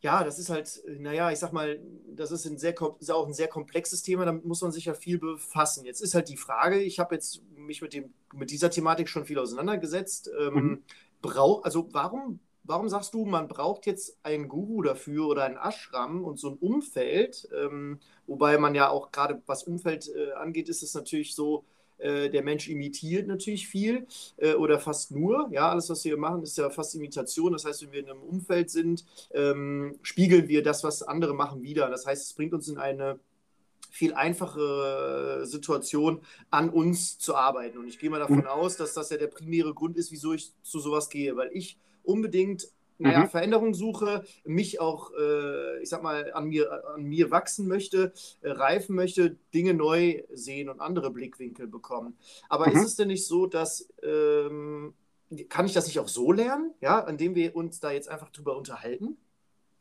[0.02, 1.80] ja, das ist halt, naja, ich sag mal,
[2.15, 4.93] das ist, ein sehr, ist auch ein sehr komplexes Thema, damit muss man sich ja
[4.93, 5.86] viel befassen.
[5.86, 9.26] Jetzt ist halt die Frage, ich habe jetzt mich mit, dem, mit dieser Thematik schon
[9.26, 10.30] viel auseinandergesetzt.
[10.39, 10.84] Ähm, mhm.
[11.21, 16.23] brau, also warum warum sagst du, man braucht jetzt einen Guru dafür oder einen Ashram
[16.23, 17.47] und so ein Umfeld?
[17.56, 21.63] Ähm, wobei man ja auch gerade, was Umfeld äh, angeht, ist es natürlich so,
[21.97, 24.06] äh, der Mensch imitiert natürlich viel
[24.38, 25.49] äh, oder fast nur.
[25.51, 27.53] Ja, alles, was wir machen, ist ja fast Imitation.
[27.53, 31.63] Das heißt, wenn wir in einem Umfeld sind, ähm, spiegeln wir das, was andere machen,
[31.63, 31.89] wieder.
[31.89, 33.19] Das heißt, es bringt uns in eine
[33.89, 37.80] viel einfache Situation, an uns zu arbeiten.
[37.80, 38.47] Und ich gehe mal davon mhm.
[38.47, 41.80] aus, dass das ja der primäre Grund ist, wieso ich zu sowas gehe, weil ich
[42.08, 43.30] unbedingt naja, mhm.
[43.30, 48.50] Veränderung suche, mich auch, äh, ich sag mal, an mir, an mir wachsen möchte, äh,
[48.50, 52.17] reifen möchte, Dinge neu sehen und andere Blickwinkel bekommen.
[52.50, 52.78] Aber mhm.
[52.78, 54.93] ist es denn nicht so, dass, ähm,
[55.50, 58.58] kann ich das nicht auch so lernen, ja, indem wir uns da jetzt einfach drüber
[58.58, 59.17] unterhalten?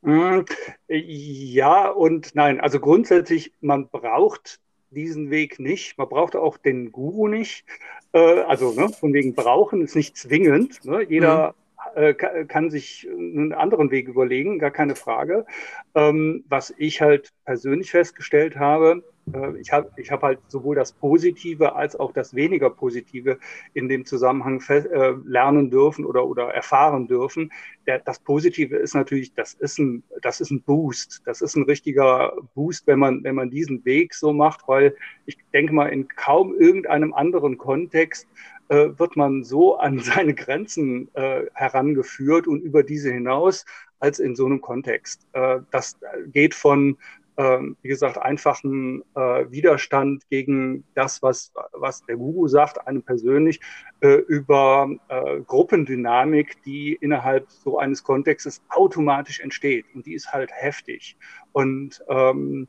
[0.03, 0.45] Mhm.
[0.89, 2.61] Ja und nein.
[2.61, 4.61] Also grundsätzlich, man braucht
[4.91, 5.97] diesen Weg nicht.
[5.97, 7.65] Man braucht auch den Guru nicht.
[8.13, 10.85] Äh, also ne, von wegen brauchen ist nicht zwingend.
[10.85, 11.03] Ne?
[11.09, 15.47] Jeder mhm äh, kann sich einen anderen Weg überlegen, gar keine Frage.
[15.95, 20.93] Ähm, was ich halt persönlich festgestellt habe, äh, ich habe ich hab halt sowohl das
[20.93, 23.39] Positive als auch das weniger Positive
[23.75, 27.51] in dem Zusammenhang äh, lernen dürfen oder, oder erfahren dürfen.
[27.87, 31.23] Der, das Positive ist natürlich, das ist, ein, das ist ein Boost.
[31.25, 34.95] Das ist ein richtiger Boost, wenn man, wenn man diesen Weg so macht, weil
[35.27, 38.27] ich denke mal, in kaum irgendeinem anderen Kontext
[38.69, 43.65] äh, wird man so an seine Grenzen äh, herangeführt und über diese hinaus
[44.01, 45.27] als in so einem Kontext.
[45.33, 46.99] Äh, das geht von,
[47.37, 53.61] ähm, wie gesagt, einfachen äh, Widerstand gegen das, was, was der Guru sagt, einem persönlich,
[54.01, 59.87] äh, über äh, Gruppendynamik, die innerhalb so eines Kontextes automatisch entsteht.
[59.95, 61.17] Und die ist halt heftig.
[61.53, 62.69] Und ähm,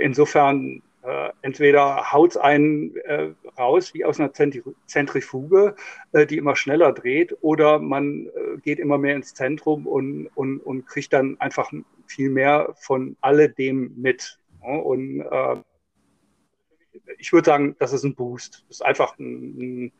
[0.00, 5.76] insofern äh, entweder haut es einen äh, raus wie aus einer Zentrifuge,
[6.12, 10.58] äh, die immer schneller dreht, oder man äh, geht immer mehr ins Zentrum und, und,
[10.60, 11.72] und kriegt dann einfach
[12.06, 14.38] viel mehr von alledem mit.
[14.62, 14.76] Ja?
[14.76, 15.56] Und äh,
[17.18, 18.64] ich würde sagen, das ist ein Boost.
[18.68, 19.92] Das ist einfach ein, ein,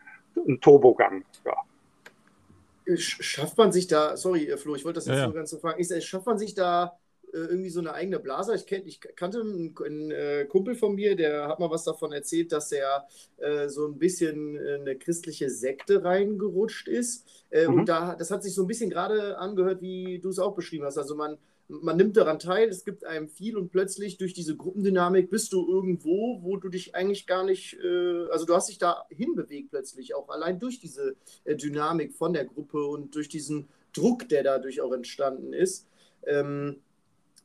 [0.48, 1.24] ein Turbogang.
[1.44, 2.96] Ja.
[2.96, 5.28] Schafft man sich da, sorry, Flo, ich wollte das jetzt ja, ja.
[5.28, 6.98] so ganz so fragen, ist, schafft man sich da
[7.32, 8.54] irgendwie so eine eigene Blase.
[8.54, 12.12] Ich, kenn, ich kannte einen, einen äh, Kumpel von mir, der hat mal was davon
[12.12, 13.06] erzählt, dass er
[13.38, 17.26] äh, so ein bisschen in eine christliche Sekte reingerutscht ist.
[17.50, 17.80] Äh, mhm.
[17.80, 20.84] Und da, das hat sich so ein bisschen gerade angehört, wie du es auch beschrieben
[20.84, 20.98] hast.
[20.98, 21.38] Also man,
[21.68, 25.68] man nimmt daran teil, es gibt einem viel und plötzlich durch diese Gruppendynamik bist du
[25.68, 30.14] irgendwo, wo du dich eigentlich gar nicht, äh, also du hast dich da hinbewegt plötzlich,
[30.14, 34.80] auch allein durch diese äh, Dynamik von der Gruppe und durch diesen Druck, der dadurch
[34.80, 35.86] auch entstanden ist.
[36.26, 36.80] Ähm,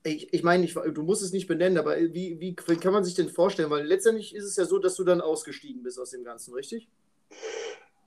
[0.04, 3.16] ich, ich meine, ich, du musst es nicht benennen, aber wie, wie, kann man sich
[3.16, 3.70] denn vorstellen?
[3.70, 6.90] Weil letztendlich ist es ja so, dass du dann ausgestiegen bist aus dem Ganzen, richtig?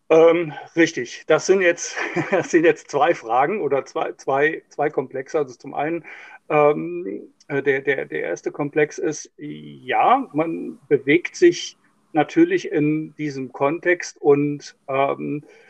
[0.08, 1.24] Ähm, richtig.
[1.26, 1.96] Das sind, jetzt,
[2.30, 5.38] das sind jetzt zwei Fragen oder zwei, zwei, zwei Komplexe.
[5.38, 6.04] Also zum einen,
[6.48, 11.76] ähm, äh, der, der, der erste Komplex ist, ja, man bewegt sich
[12.12, 15.65] natürlich in diesem Kontext und ähm, äh,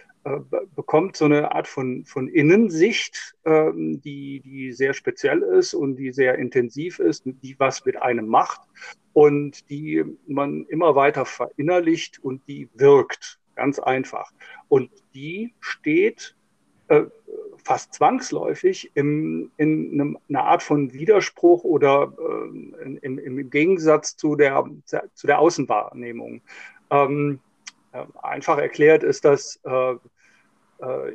[0.74, 6.12] bekommt so eine Art von, von Innensicht, ähm, die, die sehr speziell ist und die
[6.12, 8.60] sehr intensiv ist, die was mit einem macht
[9.12, 14.32] und die man immer weiter verinnerlicht und die wirkt, ganz einfach.
[14.68, 16.36] Und die steht
[16.88, 17.04] äh,
[17.64, 24.36] fast zwangsläufig im, in einem, einer Art von Widerspruch oder äh, im, im, Gegensatz zu
[24.36, 24.64] der,
[25.14, 26.42] zu der Außenwahrnehmung.
[26.90, 27.40] Ähm,
[27.92, 29.96] äh, einfach erklärt ist das, äh, äh,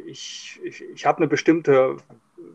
[0.05, 1.97] ich, ich, ich habe eine bestimmte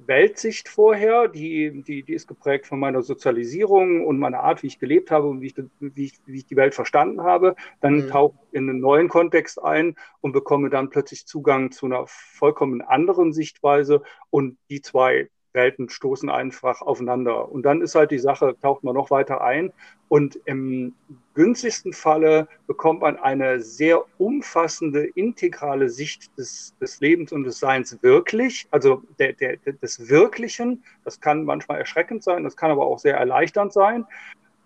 [0.06, 4.78] Weltsicht vorher, die, die, die ist geprägt von meiner Sozialisierung und meiner Art, wie ich
[4.78, 7.54] gelebt habe und wie ich, wie ich, wie ich die Welt verstanden habe.
[7.80, 8.08] Dann mhm.
[8.08, 12.82] tauche ich in einen neuen Kontext ein und bekomme dann plötzlich Zugang zu einer vollkommen
[12.82, 14.02] anderen Sichtweise.
[14.30, 17.50] Und die zwei Welten stoßen einfach aufeinander.
[17.50, 19.72] Und dann ist halt die Sache, taucht man noch weiter ein.
[20.08, 20.94] Und im
[21.34, 27.98] günstigsten Falle bekommt man eine sehr umfassende, integrale Sicht des, des Lebens und des Seins
[28.02, 30.84] wirklich, also der, der, des Wirklichen.
[31.04, 34.06] Das kann manchmal erschreckend sein, das kann aber auch sehr erleichternd sein.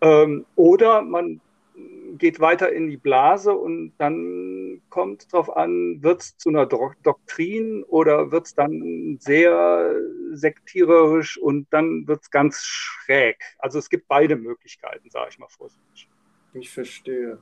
[0.02, 1.40] Ähm, oder man
[2.18, 6.66] geht weiter in die Blase und dann kommt es darauf an, wird es zu einer
[6.66, 9.94] Do Doktrin oder wird es dann sehr
[10.32, 13.42] sektiererisch und dann wird es ganz schräg.
[13.58, 16.08] Also es gibt beide Möglichkeiten, sage ich mal vorsichtig.
[16.52, 17.38] Ich verstehe.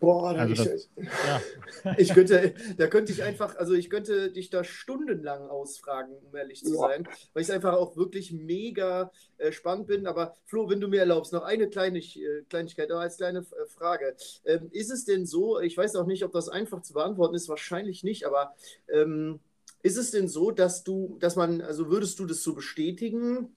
[0.00, 1.94] Boah, also ich, das, ja.
[1.98, 6.64] ich könnte, da könnte ich einfach, also ich könnte dich da stundenlang ausfragen, um ehrlich
[6.64, 10.06] zu sein, weil ich einfach auch wirklich mega äh, spannend bin.
[10.06, 13.66] Aber Flo, wenn du mir erlaubst, noch eine Kleinig, äh, Kleinigkeit, aber als kleine äh,
[13.66, 14.16] Frage.
[14.46, 17.50] Ähm, ist es denn so, ich weiß auch nicht, ob das einfach zu beantworten ist,
[17.50, 18.54] wahrscheinlich nicht, aber
[18.88, 19.38] ähm,
[19.82, 23.54] ist es denn so, dass du, dass man, also würdest du das so bestätigen,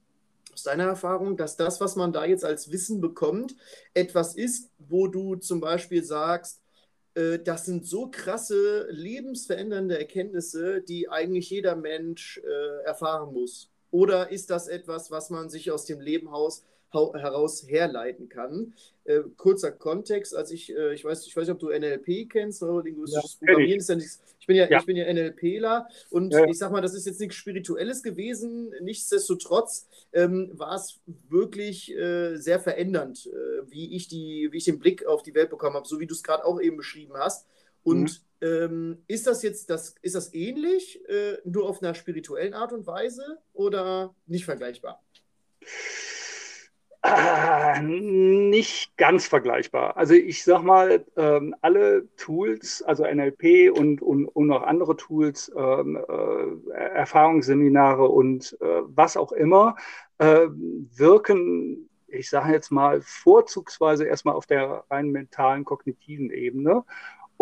[0.53, 3.55] aus deiner Erfahrung, dass das, was man da jetzt als Wissen bekommt,
[3.93, 6.61] etwas ist, wo du zum Beispiel sagst,
[7.15, 13.69] äh, das sind so krasse, lebensverändernde Erkenntnisse, die eigentlich jeder Mensch äh, erfahren muss?
[13.91, 18.73] Oder ist das etwas, was man sich aus dem Leben aus, heraus herleiten kann.
[19.05, 22.61] Äh, kurzer Kontext, als ich, äh, ich weiß, ich weiß nicht, ob du NLP kennst,
[22.61, 24.21] neurolinguistisches ja, Programmieren ist ja nichts.
[24.39, 24.79] Ich bin ja, ja.
[24.79, 26.45] ich bin ja NLPler und ja.
[26.45, 28.73] ich sag mal, das ist jetzt nichts Spirituelles gewesen.
[28.81, 34.79] Nichtsdestotrotz ähm, war es wirklich äh, sehr verändernd, äh, wie ich die, wie ich den
[34.79, 37.47] Blick auf die Welt bekommen habe, so wie du es gerade auch eben beschrieben hast.
[37.83, 38.47] Und mhm.
[38.47, 42.87] ähm, ist das jetzt das, ist das ähnlich, äh, nur auf einer spirituellen Art und
[42.87, 45.03] Weise oder nicht vergleichbar?
[47.05, 49.97] Äh, nicht ganz vergleichbar.
[49.97, 55.51] Also ich sag mal, ähm, alle Tools, also NLP und, und, und noch andere Tools,
[55.55, 59.75] ähm, äh, Erfahrungsseminare und äh, was auch immer,
[60.19, 66.85] äh, wirken, ich sage jetzt mal, vorzugsweise erstmal auf der rein mentalen, kognitiven Ebene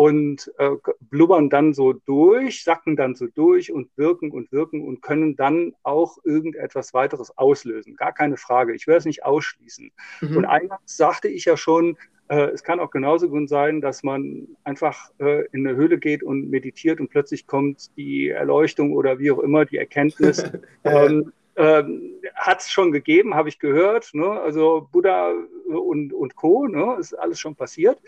[0.02, 5.00] und äh, blubbern dann so durch, sacken dann so durch und wirken und wirken und
[5.00, 7.94] können dann auch irgendetwas weiteres auslösen.
[7.94, 8.74] Gar keine Frage.
[8.74, 9.92] Ich werde es nicht ausschließen.
[10.20, 10.36] Mhm.
[10.38, 14.48] Und eingangs sagte ich ja schon, äh, es kann auch genauso gut sein, dass man
[14.64, 19.30] einfach äh, in eine Höhle geht und meditiert und plötzlich kommt die Erleuchtung oder wie
[19.30, 20.42] auch immer, die Erkenntnis.
[20.82, 24.14] ähm, ähm, hat es schon gegeben, habe ich gehört.
[24.14, 24.28] Ne?
[24.28, 25.32] Also Buddha
[25.68, 26.66] und, und Co.
[26.66, 26.96] Ne?
[26.98, 28.00] ist alles schon passiert.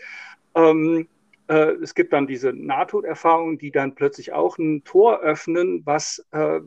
[0.55, 1.07] Ähm,
[1.47, 6.61] äh, es gibt dann diese Nahtoderfahrungen, die dann plötzlich auch ein Tor öffnen, was äh,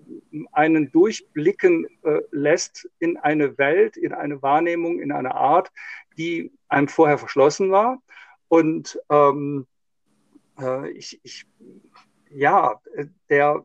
[0.53, 5.73] einen durchblicken äh, lässt in eine Welt, in eine Wahrnehmung, in eine Art,
[6.17, 8.01] die einem vorher verschlossen war.
[8.49, 9.67] Und ähm,
[10.61, 11.47] äh, ich, ich,
[12.31, 12.81] ja,
[13.29, 13.65] der,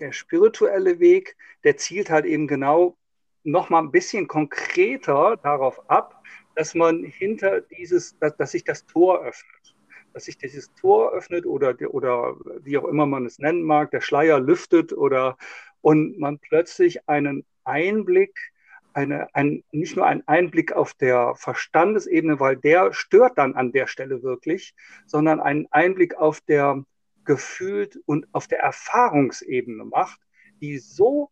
[0.00, 2.96] der spirituelle Weg, der zielt halt eben genau
[3.42, 6.22] noch mal ein bisschen konkreter darauf ab,
[6.56, 9.75] dass man hinter dieses, dass, dass sich das Tor öffnet
[10.16, 14.00] dass sich dieses Tor öffnet oder, oder wie auch immer man es nennen mag, der
[14.00, 15.36] Schleier lüftet oder
[15.82, 18.54] und man plötzlich einen Einblick,
[18.94, 23.88] eine, ein, nicht nur ein Einblick auf der Verstandesebene, weil der stört dann an der
[23.88, 24.74] Stelle wirklich,
[25.04, 26.82] sondern einen Einblick auf der
[27.26, 30.18] gefühlt und auf der Erfahrungsebene macht,
[30.62, 31.28] die so,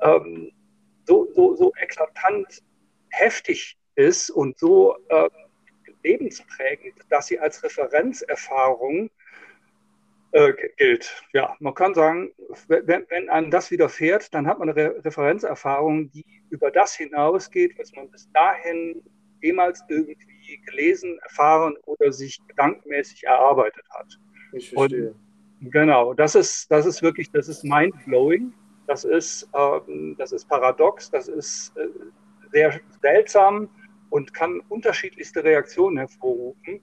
[0.00, 0.50] ähm,
[1.04, 2.60] so, so, so eklatant
[3.10, 5.30] heftig ist und so ähm,
[6.02, 9.10] lebensprägend, dass sie als Referenzerfahrung
[10.32, 11.22] äh, gilt.
[11.32, 12.32] Ja, man kann sagen,
[12.68, 17.78] wenn, wenn einem das widerfährt, dann hat man eine Re Referenzerfahrung, die über das hinausgeht,
[17.78, 19.02] was man bis dahin
[19.42, 24.18] jemals irgendwie gelesen, erfahren oder sich gedankenmäßig erarbeitet hat.
[24.52, 25.14] Ich verstehe.
[25.60, 28.52] Und genau, das ist, das ist wirklich, das ist mind-blowing,
[28.86, 31.88] das ist, ähm, das ist paradox, das ist äh,
[32.52, 33.68] sehr seltsam
[34.10, 36.80] und kann unterschiedlichste Reaktionen hervorrufen.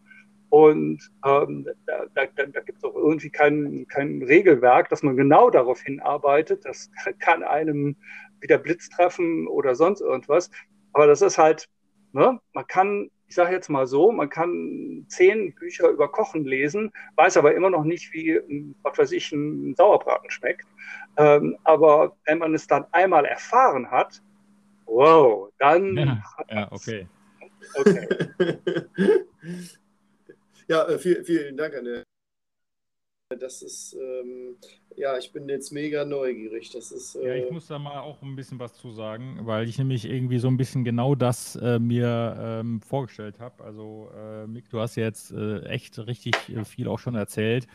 [0.50, 5.50] Und ähm, da, da, da gibt es auch irgendwie kein, kein Regelwerk, dass man genau
[5.50, 6.64] darauf hinarbeitet.
[6.64, 7.96] Das kann einem
[8.40, 10.50] wieder Blitz treffen oder sonst irgendwas.
[10.94, 11.68] Aber das ist halt,
[12.14, 16.92] ne, man kann, ich sage jetzt mal so, man kann zehn Bücher über Kochen lesen,
[17.18, 18.40] weiß aber immer noch nicht, wie,
[18.84, 20.66] was weiß ich, ein Sauerbraten schmeckt.
[21.18, 24.22] Ähm, aber wenn man es dann einmal erfahren hat,
[24.86, 25.98] wow, dann.
[26.50, 27.08] Ja, ja okay.
[27.76, 28.08] Okay.
[30.68, 32.04] ja, äh, viel, vielen Dank, Anne.
[33.40, 34.56] Das ist, ähm,
[34.96, 36.70] ja, ich bin jetzt mega neugierig.
[36.72, 39.68] Das ist, äh, ja, ich muss da mal auch ein bisschen was zu sagen, weil
[39.68, 43.66] ich nämlich irgendwie so ein bisschen genau das äh, mir ähm, vorgestellt habe.
[43.66, 47.68] Also, äh, Mick, du hast jetzt äh, echt richtig äh, viel auch schon erzählt.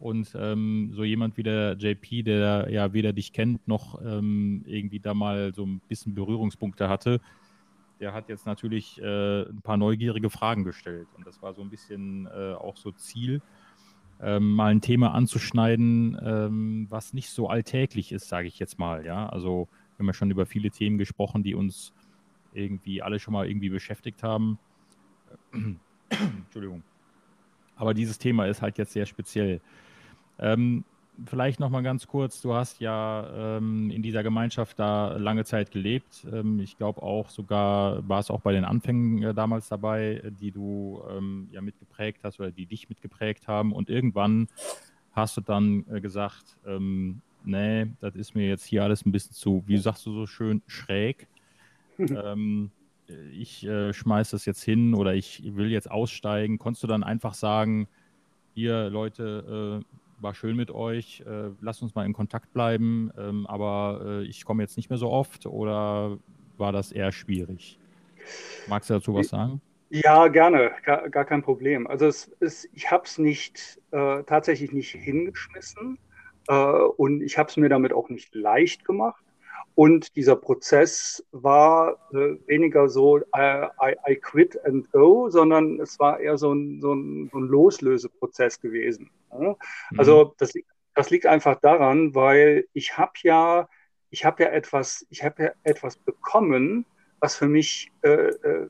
[0.00, 5.00] Und ähm, so jemand wie der JP, der ja weder dich kennt noch ähm, irgendwie
[5.00, 7.20] da mal so ein bisschen Berührungspunkte hatte,
[8.04, 11.08] der hat jetzt natürlich äh, ein paar neugierige Fragen gestellt.
[11.16, 13.40] Und das war so ein bisschen äh, auch so Ziel,
[14.20, 19.06] ähm, mal ein Thema anzuschneiden, ähm, was nicht so alltäglich ist, sage ich jetzt mal.
[19.06, 21.94] Ja, also wir haben ja schon über viele Themen gesprochen, die uns
[22.52, 24.58] irgendwie alle schon mal irgendwie beschäftigt haben.
[26.10, 26.82] Entschuldigung.
[27.74, 29.62] Aber dieses Thema ist halt jetzt sehr speziell.
[30.38, 30.84] Ähm,
[31.26, 35.70] vielleicht noch mal ganz kurz, du hast ja ähm, in dieser Gemeinschaft da lange Zeit
[35.70, 36.26] gelebt.
[36.32, 40.50] Ähm, ich glaube auch sogar, war es auch bei den Anfängen äh, damals dabei, die
[40.50, 43.72] du ähm, ja mitgeprägt hast oder die dich mitgeprägt haben.
[43.72, 44.48] Und irgendwann
[45.12, 49.32] hast du dann äh, gesagt, ähm, nee, das ist mir jetzt hier alles ein bisschen
[49.34, 51.26] zu, wie sagst du so schön, schräg.
[51.96, 52.72] Ähm,
[53.32, 56.58] ich äh, schmeiß das jetzt hin oder ich will jetzt aussteigen.
[56.58, 57.86] Konntest du dann einfach sagen,
[58.54, 63.46] hier Leute, äh, war schön mit euch, äh, lasst uns mal in Kontakt bleiben, ähm,
[63.46, 66.18] aber äh, ich komme jetzt nicht mehr so oft oder
[66.56, 67.78] war das eher schwierig?
[68.68, 69.60] Magst du dazu was sagen?
[69.90, 71.86] Ja, gerne, gar, gar kein Problem.
[71.86, 75.98] Also es ist, ich habe es nicht äh, tatsächlich nicht hingeschmissen
[76.48, 79.22] äh, und ich habe es mir damit auch nicht leicht gemacht.
[79.74, 85.98] Und dieser Prozess war äh, weniger so I, I, I, quit and go, sondern es
[85.98, 89.10] war eher so ein, so ein, so ein Loslöseprozess gewesen.
[89.36, 89.56] Mhm.
[89.96, 90.52] Also das,
[90.94, 93.68] das liegt einfach daran, weil ich habe ja,
[94.10, 96.86] ich habe ja etwas, ich habe ja etwas bekommen,
[97.18, 98.68] was für mich äh, äh,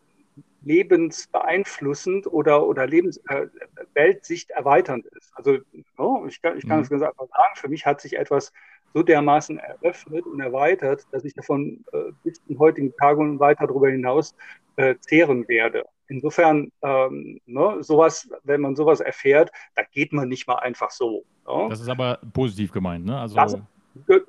[0.63, 3.49] lebensbeeinflussend oder, oder Lebens, äh,
[3.93, 5.33] Weltsicht erweiternd ist.
[5.35, 5.59] Also
[5.99, 6.85] oh, ich kann, ich kann mhm.
[6.85, 8.53] es ganz einfach sagen, für mich hat sich etwas
[8.95, 13.67] so dermaßen eröffnet und erweitert, dass ich davon äh, bis zum heutigen Tag und weiter
[13.67, 14.35] darüber hinaus
[14.77, 15.85] äh, zehren werde.
[16.07, 21.25] Insofern, ähm, ne, sowas, wenn man sowas erfährt, da geht man nicht mal einfach so.
[21.47, 21.67] Ne?
[21.69, 23.19] Das ist aber positiv gemeint, ne?
[23.19, 23.57] Also, das,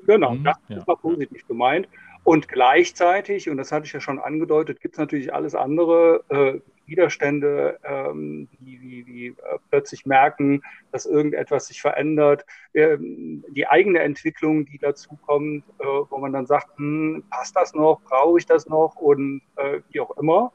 [0.05, 0.77] genau, mh, das ja.
[0.77, 1.87] ist mal positiv gemeint.
[2.23, 6.59] Und gleichzeitig, und das hatte ich ja schon angedeutet, gibt es natürlich alles andere, äh,
[6.87, 13.99] Widerstände, ähm, die, die, die äh, plötzlich merken, dass irgendetwas sich verändert, ähm, die eigene
[13.99, 18.45] Entwicklung, die dazu kommt, äh, wo man dann sagt, hm, passt das noch, brauche ich
[18.45, 18.95] das noch?
[18.95, 20.53] Und äh, wie auch immer.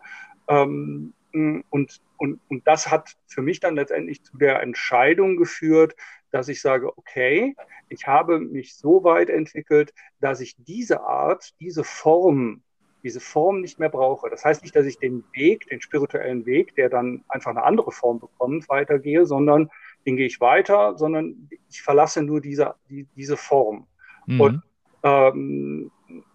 [0.48, 5.94] Ähm, und, und, und das hat für mich dann letztendlich zu der Entscheidung geführt,
[6.32, 7.54] dass ich sage, okay,
[7.88, 12.62] ich habe mich so weit entwickelt, dass ich diese Art, diese Form
[13.02, 14.30] diese Form nicht mehr brauche.
[14.30, 17.92] Das heißt nicht, dass ich den Weg, den spirituellen Weg, der dann einfach eine andere
[17.92, 19.70] Form bekommt, weitergehe, sondern
[20.06, 23.86] den gehe ich weiter, sondern ich verlasse nur diese, die, diese Form.
[24.26, 24.40] Mhm.
[24.40, 24.62] Und
[25.02, 25.90] ähm,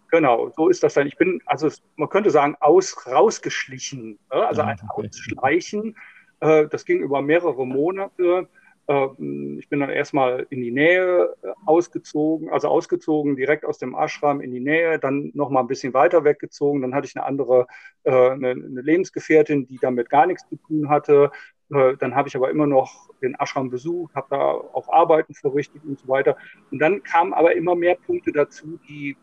[0.09, 1.07] genau, so ist das dann.
[1.07, 4.19] Ich bin, also man könnte sagen, aus, rausgeschlichen.
[4.33, 4.47] Ne?
[4.47, 5.95] Also ein Ausschleichen.
[6.39, 8.47] Äh, das ging über mehrere Monate.
[8.87, 13.95] Ähm, ich bin dann erstmal in die Nähe äh, ausgezogen, also ausgezogen, direkt aus dem
[13.95, 16.81] Ashram in die Nähe, dann nochmal ein bisschen weiter weggezogen.
[16.81, 17.67] Dann hatte ich eine andere,
[18.03, 21.31] äh, eine, Lebensgefährtin, die damit gar nichts zu tun hatte.
[21.71, 25.83] Äh, dann habe ich aber immer noch den Ashram besucht, habe da auch Arbeiten verrichtet
[25.83, 26.37] und so weiter.
[26.71, 29.17] Und dann kamen aber immer mehr Punkte dazu, die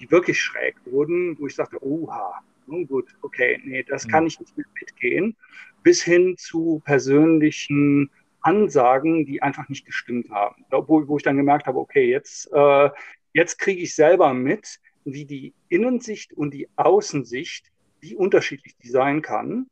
[0.00, 4.38] die wirklich schräg wurden, wo ich sagte, oha, nun gut, okay, nee, das kann ich
[4.40, 5.36] nicht mehr mitgehen,
[5.82, 8.10] bis hin zu persönlichen
[8.46, 10.64] Ansagen, die einfach nicht gestimmt haben.
[10.70, 12.90] Wo, wo ich dann gemerkt habe, okay, jetzt, äh,
[13.32, 19.20] jetzt kriege ich selber mit, wie die Innensicht und die Außensicht, wie unterschiedlich die sein
[19.20, 19.66] kann.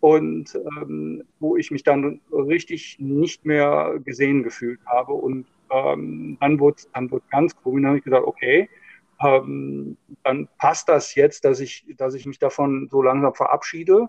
[0.00, 5.14] Und ähm, wo ich mich dann richtig nicht mehr gesehen gefühlt habe.
[5.14, 7.82] Und ähm, dann wurde dann wurde ganz komisch.
[7.82, 8.68] Dann habe ich gesagt, okay,
[9.20, 14.08] ähm, dann passt das jetzt, dass ich, dass ich mich davon so langsam verabschiede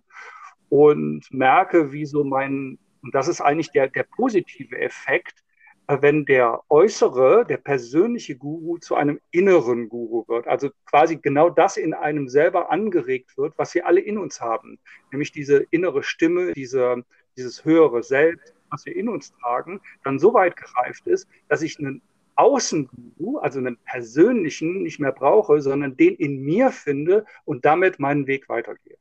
[0.69, 5.43] und merke, wie so mein, und das ist eigentlich der, der positive Effekt,
[5.87, 10.47] äh, wenn der äußere, der persönliche Guru zu einem inneren Guru wird.
[10.47, 14.77] Also quasi genau das in einem selber angeregt wird, was wir alle in uns haben.
[15.11, 17.03] Nämlich diese innere Stimme, diese,
[17.35, 21.79] dieses höhere Selbst, was wir in uns tragen, dann so weit gereift ist, dass ich
[21.79, 22.03] einen
[22.35, 28.27] Außenguru, also einen persönlichen, nicht mehr brauche, sondern den in mir finde und damit meinen
[28.27, 28.98] Weg weitergehe.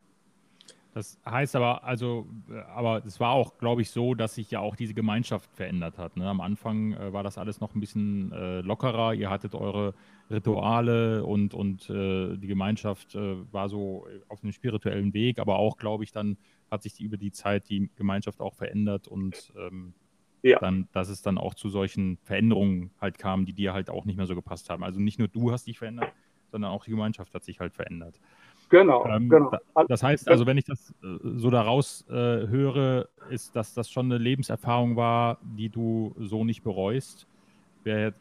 [0.99, 2.27] Das heißt aber, also,
[2.75, 6.17] aber es war auch, glaube ich, so, dass sich ja auch diese Gemeinschaft verändert hat.
[6.17, 6.29] Ne?
[6.29, 9.15] Am Anfang äh, war das alles noch ein bisschen äh, lockerer.
[9.15, 9.95] Ihr hattet eure
[10.29, 15.77] Rituale und, und äh, die Gemeinschaft äh, war so auf einem spirituellen Weg, aber auch,
[15.77, 16.37] glaube ich, dann
[16.69, 19.95] hat sich die, über die Zeit die Gemeinschaft auch verändert und ähm,
[20.43, 20.59] ja.
[20.59, 24.17] dann, dass es dann auch zu solchen Veränderungen halt kam, die dir halt auch nicht
[24.17, 24.83] mehr so gepasst haben.
[24.83, 26.13] Also nicht nur du hast dich verändert,
[26.51, 28.19] sondern auch die Gemeinschaft hat sich halt verändert.
[28.69, 29.53] Genau, ähm, genau.
[29.89, 34.07] Das heißt also, wenn ich das äh, so daraus äh, höre, ist, dass das schon
[34.07, 37.27] eine Lebenserfahrung war, die du so nicht bereust.
[37.85, 38.21] Wäre jetzt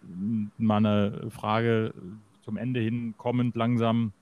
[0.58, 1.94] mal eine Frage
[2.44, 4.14] zum Ende hin kommend langsam.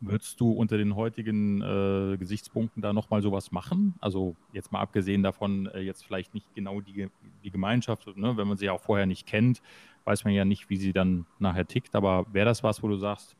[0.00, 3.94] Würdest du unter den heutigen äh, Gesichtspunkten da nochmal sowas machen?
[4.00, 7.08] Also jetzt mal abgesehen davon, äh, jetzt vielleicht nicht genau die,
[7.44, 8.36] die Gemeinschaft, ne?
[8.36, 9.62] wenn man sie auch vorher nicht kennt,
[10.04, 11.94] weiß man ja nicht, wie sie dann nachher tickt.
[11.94, 13.36] Aber wäre das was, wo du sagst,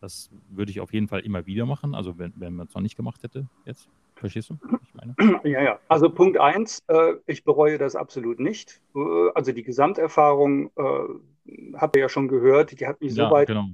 [0.00, 2.82] das würde ich auf jeden Fall immer wieder machen, also wenn, wenn man es noch
[2.82, 3.88] nicht gemacht hätte jetzt?
[4.16, 4.58] Verstehst du?
[4.82, 5.14] Ich meine?
[5.44, 5.78] Ja, ja.
[5.88, 8.80] Also Punkt eins, äh, ich bereue das absolut nicht.
[8.94, 13.34] Äh, also die Gesamterfahrung äh, habt ihr ja schon gehört, die hat mich ja, so
[13.34, 13.66] weit genau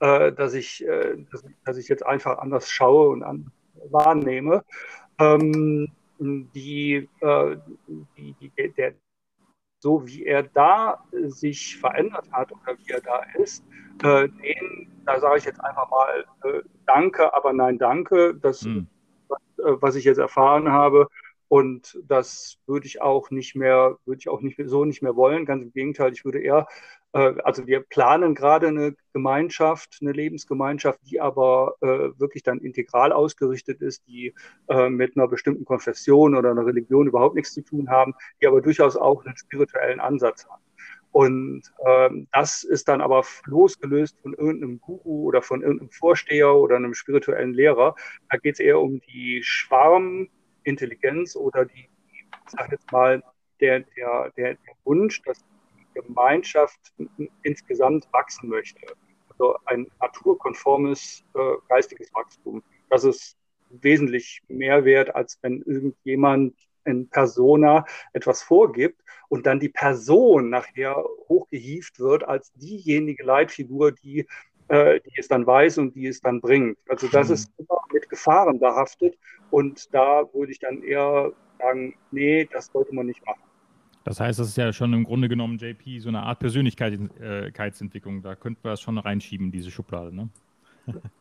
[0.00, 3.50] äh, dass, ich, äh, dass, dass, ich jetzt einfach anders schaue und an,
[3.90, 4.64] wahrnehme.
[5.18, 5.88] Ähm,
[6.20, 7.08] die,
[8.16, 8.94] die, die, der,
[9.78, 13.64] so wie er da sich verändert hat oder wie er da ist,
[14.02, 18.34] äh, den, da sage ich jetzt einfach mal äh, Danke, aber nein, danke.
[18.34, 18.86] Das, hm.
[19.28, 21.08] was, äh, was ich jetzt erfahren habe,
[21.48, 25.46] und das würde ich auch nicht mehr, würde ich auch nicht so nicht mehr wollen.
[25.46, 26.66] Ganz im Gegenteil, ich würde eher,
[27.12, 33.12] äh, also wir planen gerade eine Gemeinschaft, eine Lebensgemeinschaft, die aber äh, wirklich dann integral
[33.12, 34.34] ausgerichtet ist, die
[34.68, 38.60] äh, mit einer bestimmten Konfession oder einer Religion überhaupt nichts zu tun haben, die aber
[38.60, 40.62] durchaus auch einen spirituellen Ansatz haben.
[41.18, 46.76] Und ähm, das ist dann aber losgelöst von irgendeinem Guru oder von irgendeinem Vorsteher oder
[46.76, 47.96] einem spirituellen Lehrer.
[48.30, 50.28] Da geht es eher um die Schwarm-
[50.62, 53.20] Intelligenz oder die, ich sage jetzt mal,
[53.58, 56.78] der, der, der, der Wunsch, dass die Gemeinschaft
[57.42, 58.80] insgesamt wachsen möchte.
[59.30, 62.62] Also ein naturkonformes äh, geistiges Wachstum.
[62.90, 63.36] Das ist
[63.70, 66.54] wesentlich mehr wert, als wenn irgendjemand
[66.88, 70.96] in Persona etwas vorgibt und dann die Person nachher
[71.28, 74.26] hochgehieft wird als diejenige Leitfigur, die,
[74.68, 76.78] äh, die es dann weiß und die es dann bringt.
[76.88, 77.34] Also das mhm.
[77.34, 79.16] ist immer mit Gefahren behaftet
[79.50, 83.42] und da würde ich dann eher sagen, nee, das sollte man nicht machen.
[84.04, 88.22] Das heißt, das ist ja schon im Grunde genommen, JP, so eine Art Persönlichkeitsentwicklung.
[88.22, 90.30] Da könnten wir das schon reinschieben, diese Schublade, ne?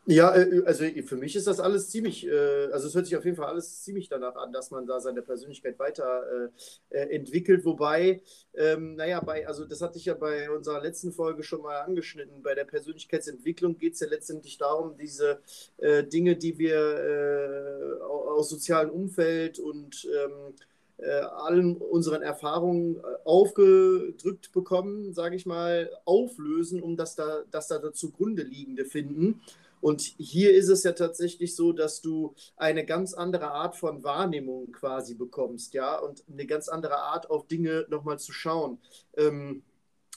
[0.09, 3.25] Ja, äh, also für mich ist das alles ziemlich, äh, also es hört sich auf
[3.25, 7.61] jeden Fall alles ziemlich danach an, dass man da seine Persönlichkeit weiterentwickelt.
[7.61, 8.21] Äh, Wobei,
[8.53, 12.41] ähm, naja, bei, also das hatte ich ja bei unserer letzten Folge schon mal angeschnitten.
[12.41, 15.39] Bei der Persönlichkeitsentwicklung geht es ja letztendlich darum, diese
[15.81, 17.99] Dinge, die wir
[18.37, 25.91] aus sozialem Umfeld und ähm, äh, allen unseren Erfahrungen äh, aufgedrückt bekommen, sage ich mal,
[26.05, 29.41] auflösen, um das da, das da zugrunde liegende finden.
[29.79, 34.71] Und hier ist es ja tatsächlich so, dass du eine ganz andere Art von Wahrnehmung
[34.71, 38.79] quasi bekommst, ja, und eine ganz andere Art auf Dinge nochmal zu schauen.
[39.15, 39.61] Ähm,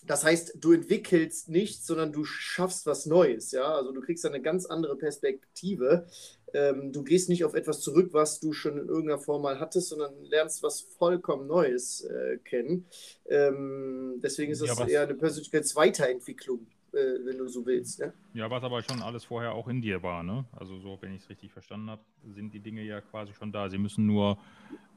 [0.07, 3.75] das heißt, du entwickelst nichts, sondern du schaffst was Neues, ja.
[3.75, 6.07] Also du kriegst eine ganz andere Perspektive.
[6.53, 9.91] Ähm, du gehst nicht auf etwas zurück, was du schon in irgendeiner Form mal hattest,
[9.91, 12.87] sondern lernst was vollkommen Neues äh, kennen.
[13.29, 16.67] Ähm, deswegen ist das ja, eher eine Persönlichkeitsweiterentwicklung.
[16.93, 18.01] Äh, wenn du so willst.
[18.01, 18.13] Ne?
[18.35, 20.45] Ja, was aber schon alles vorher auch in dir war, ne?
[20.53, 22.03] Also so, wenn ich es richtig verstanden habe,
[22.35, 23.69] sind die Dinge ja quasi schon da.
[23.69, 24.39] Sie müssen nur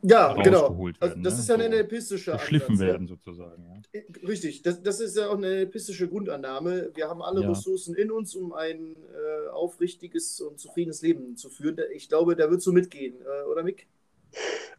[0.02, 0.78] ja, genau.
[0.78, 1.40] Werden, also das ne?
[1.40, 3.14] ist ja eine epistische Geschliffen Ansatz, werden ja.
[3.16, 3.84] sozusagen.
[3.94, 4.28] Ja.
[4.28, 6.92] Richtig, das, das ist ja auch eine epistische Grundannahme.
[6.94, 7.50] Wir haben alle ja.
[7.50, 11.78] Ressourcen in uns, um ein äh, aufrichtiges und zufriedenes Leben zu führen.
[11.94, 13.88] Ich glaube, da wird so mitgehen, äh, oder Mick?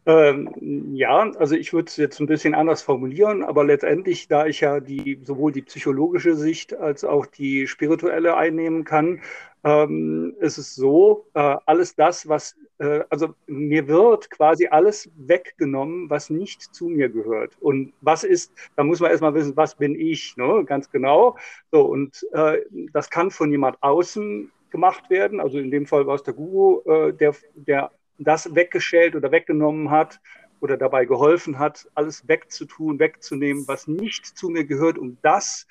[0.07, 4.59] Ähm, ja, also ich würde es jetzt ein bisschen anders formulieren, aber letztendlich, da ich
[4.61, 9.21] ja die, sowohl die psychologische Sicht als auch die spirituelle einnehmen kann,
[9.63, 16.07] ähm, ist es so, äh, alles das, was, äh, also mir wird quasi alles weggenommen,
[16.07, 17.57] was nicht zu mir gehört.
[17.59, 20.63] Und was ist, da muss man erstmal wissen, was bin ich, ne?
[20.67, 21.35] ganz genau.
[21.71, 22.59] So, und äh,
[22.93, 25.39] das kann von jemand außen gemacht werden.
[25.39, 29.91] Also in dem Fall war es der Guru, äh, der, der das weggeschält oder weggenommen
[29.91, 30.19] hat
[30.61, 35.67] oder dabei geholfen hat, alles wegzutun, wegzunehmen, was nicht zu mir gehört, um das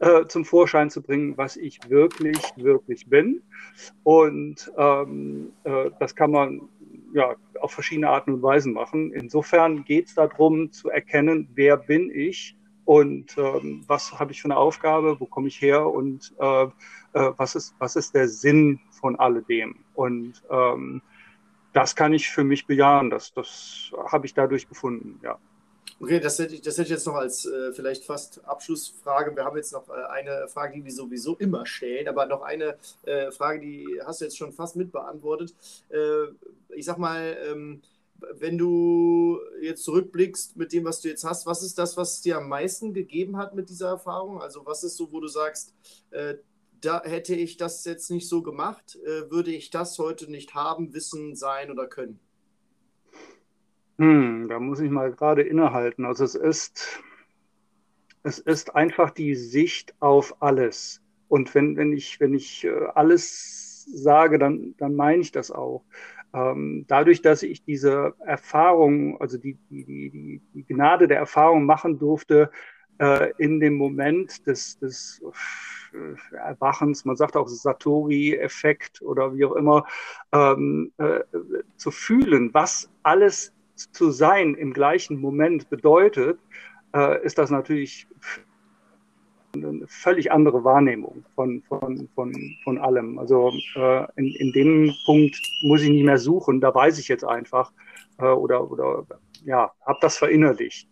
[0.00, 3.42] äh, zum Vorschein zu bringen, was ich wirklich, wirklich bin.
[4.02, 6.62] Und ähm, äh, das kann man
[7.12, 9.12] ja auf verschiedene Arten und Weisen machen.
[9.12, 14.46] Insofern geht es darum zu erkennen, wer bin ich und ähm, was habe ich für
[14.46, 16.68] eine Aufgabe, wo komme ich her und äh, äh
[17.36, 19.76] was, ist, was ist der Sinn von alledem.
[19.94, 21.02] Und ähm,
[21.72, 23.10] das kann ich für mich bejahen.
[23.10, 25.38] Das, das habe ich dadurch gefunden, ja.
[26.02, 29.36] Okay, das hätte ich, das hätte ich jetzt noch als äh, vielleicht fast Abschlussfrage.
[29.36, 32.76] Wir haben jetzt noch äh, eine Frage, die wir sowieso immer stellen, aber noch eine
[33.04, 35.54] äh, Frage, die hast du jetzt schon fast mitbeantwortet.
[35.90, 36.32] Äh,
[36.74, 37.82] ich sag mal, ähm,
[38.38, 42.38] wenn du jetzt zurückblickst mit dem, was du jetzt hast, was ist das, was dir
[42.38, 44.40] am meisten gegeben hat mit dieser Erfahrung?
[44.40, 45.74] Also was ist so, wo du sagst,
[46.12, 46.36] äh,
[46.80, 50.94] da hätte ich das jetzt nicht so gemacht, äh, würde ich das heute nicht haben,
[50.94, 52.20] wissen, sein oder können?
[53.98, 56.04] Hm, da muss ich mal gerade innehalten.
[56.04, 57.02] Also es ist,
[58.22, 61.02] es ist einfach die Sicht auf alles.
[61.28, 65.84] Und wenn, wenn ich, wenn ich äh, alles sage, dann, dann meine ich das auch.
[66.32, 71.98] Ähm, dadurch, dass ich diese Erfahrung, also die, die, die, die Gnade der Erfahrung machen
[71.98, 72.50] durfte,
[72.98, 75.22] äh, in dem Moment des, des
[76.32, 79.84] Erwachens, man sagt auch Satori-Effekt oder wie auch immer,
[80.32, 81.20] ähm, äh,
[81.76, 83.52] zu fühlen, was alles
[83.92, 86.38] zu sein im gleichen Moment bedeutet,
[86.94, 88.06] äh, ist das natürlich
[89.54, 92.32] eine völlig andere Wahrnehmung von, von, von,
[92.62, 93.18] von allem.
[93.18, 97.24] Also äh, in, in dem Punkt muss ich nicht mehr suchen, da weiß ich jetzt
[97.24, 97.72] einfach
[98.18, 99.04] äh, oder, oder
[99.44, 100.88] ja, habe das verinnerlicht.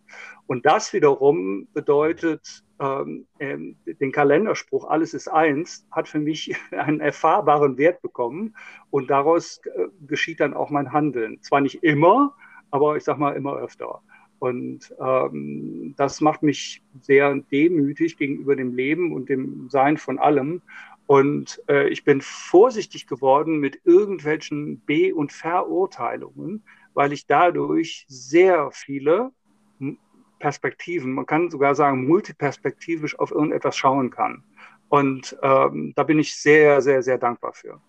[0.47, 7.01] Und das wiederum bedeutet, ähm, ähm, den Kalenderspruch Alles ist eins hat für mich einen
[7.01, 8.55] erfahrbaren Wert bekommen
[8.91, 11.43] und daraus äh, geschieht dann auch mein Handeln.
[11.43, 12.35] Zwar nicht immer,
[12.71, 14.03] aber ich sage mal immer öfter.
[14.39, 20.63] Und ähm, das macht mich sehr demütig gegenüber dem Leben und dem Sein von allem.
[21.07, 26.63] Und äh, ich bin vorsichtig geworden mit irgendwelchen Be- und Verurteilungen,
[26.95, 29.33] weil ich dadurch sehr viele
[30.39, 34.45] Perspektiven, man kann sogar sagen multiperspektivisch auf irgendetwas schauen kann.
[34.89, 37.81] Und ähm, da bin ich sehr, sehr, sehr dankbar für.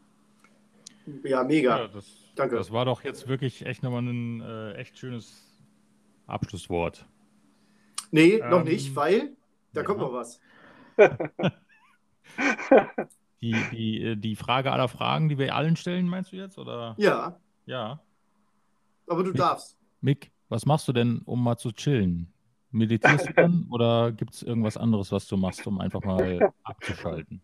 [1.23, 1.79] Ja, mega.
[1.79, 2.55] Ja, das, Danke.
[2.55, 5.61] Das war doch jetzt wirklich echt nochmal ein äh, echt schönes
[6.25, 7.05] Abschlusswort.
[8.11, 9.35] Nee, ähm, noch nicht, weil
[9.73, 9.85] da ja.
[9.85, 10.39] kommt noch was.
[13.41, 16.57] die, die, äh, die Frage aller Fragen, die wir allen stellen, meinst du jetzt?
[16.57, 16.95] Oder?
[16.97, 17.37] Ja.
[17.65, 17.99] Ja.
[19.07, 19.77] Aber du Mick, darfst.
[19.99, 22.31] Mick, was machst du denn, um mal zu chillen?
[22.71, 27.41] Meditierst du dann oder gibt es irgendwas anderes, was du machst, um einfach mal abzuschalten?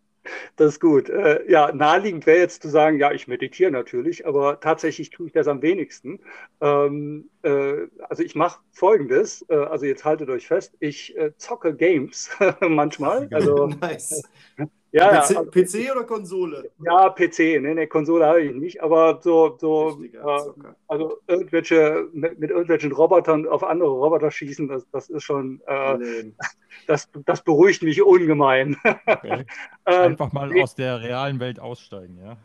[0.56, 1.10] Das ist gut.
[1.10, 5.34] Äh, ja, naheliegend wäre jetzt zu sagen, ja, ich meditiere natürlich, aber tatsächlich tue ich
[5.34, 6.20] das am wenigsten.
[6.62, 11.76] Ähm, äh, also ich mache Folgendes, äh, also jetzt haltet euch fest, ich äh, zocke
[11.76, 12.30] Games
[12.68, 13.28] manchmal.
[13.32, 14.24] Also, nice.
[14.96, 16.72] Ja, PC, ja, also, PC, oder Konsole?
[16.80, 17.62] Ja, PC.
[17.62, 20.40] Ne, ne Konsole habe ich nicht, aber so, so äh,
[20.88, 26.32] also irgendwelche, mit, mit, irgendwelchen Robotern auf andere Roboter schießen, das, das ist schon, äh,
[26.88, 28.78] das, das beruhigt mich ungemein.
[29.06, 29.46] Okay.
[29.88, 30.64] Ähm, Einfach mal nee.
[30.64, 32.38] aus der realen Welt aussteigen, ja?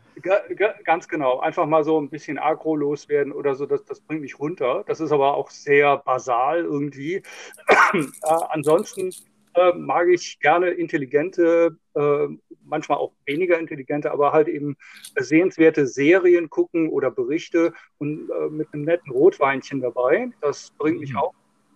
[0.83, 1.39] Ganz genau.
[1.39, 4.83] Einfach mal so ein bisschen agro loswerden oder so, das, das bringt mich runter.
[4.85, 7.15] Das ist aber auch sehr basal irgendwie.
[7.67, 8.03] äh,
[8.49, 9.11] ansonsten
[9.53, 12.27] äh, mag ich gerne intelligente, äh,
[12.63, 14.77] manchmal auch weniger intelligente, aber halt eben
[15.17, 20.29] sehenswerte Serien gucken oder Berichte und äh, mit einem netten Rotweinchen dabei.
[20.41, 21.17] Das bringt mich mhm.
[21.17, 21.33] auch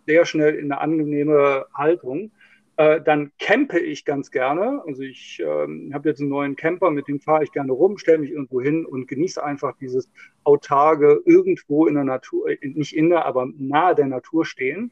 [0.08, 2.32] sehr schnell in eine angenehme Haltung.
[2.78, 4.84] Äh, dann campe ich ganz gerne.
[4.86, 8.18] Also ich ähm, habe jetzt einen neuen Camper, mit dem fahre ich gerne rum, stelle
[8.18, 10.10] mich irgendwo hin und genieße einfach dieses
[10.44, 14.92] autarge irgendwo in der Natur, nicht in der, aber nahe der Natur stehen.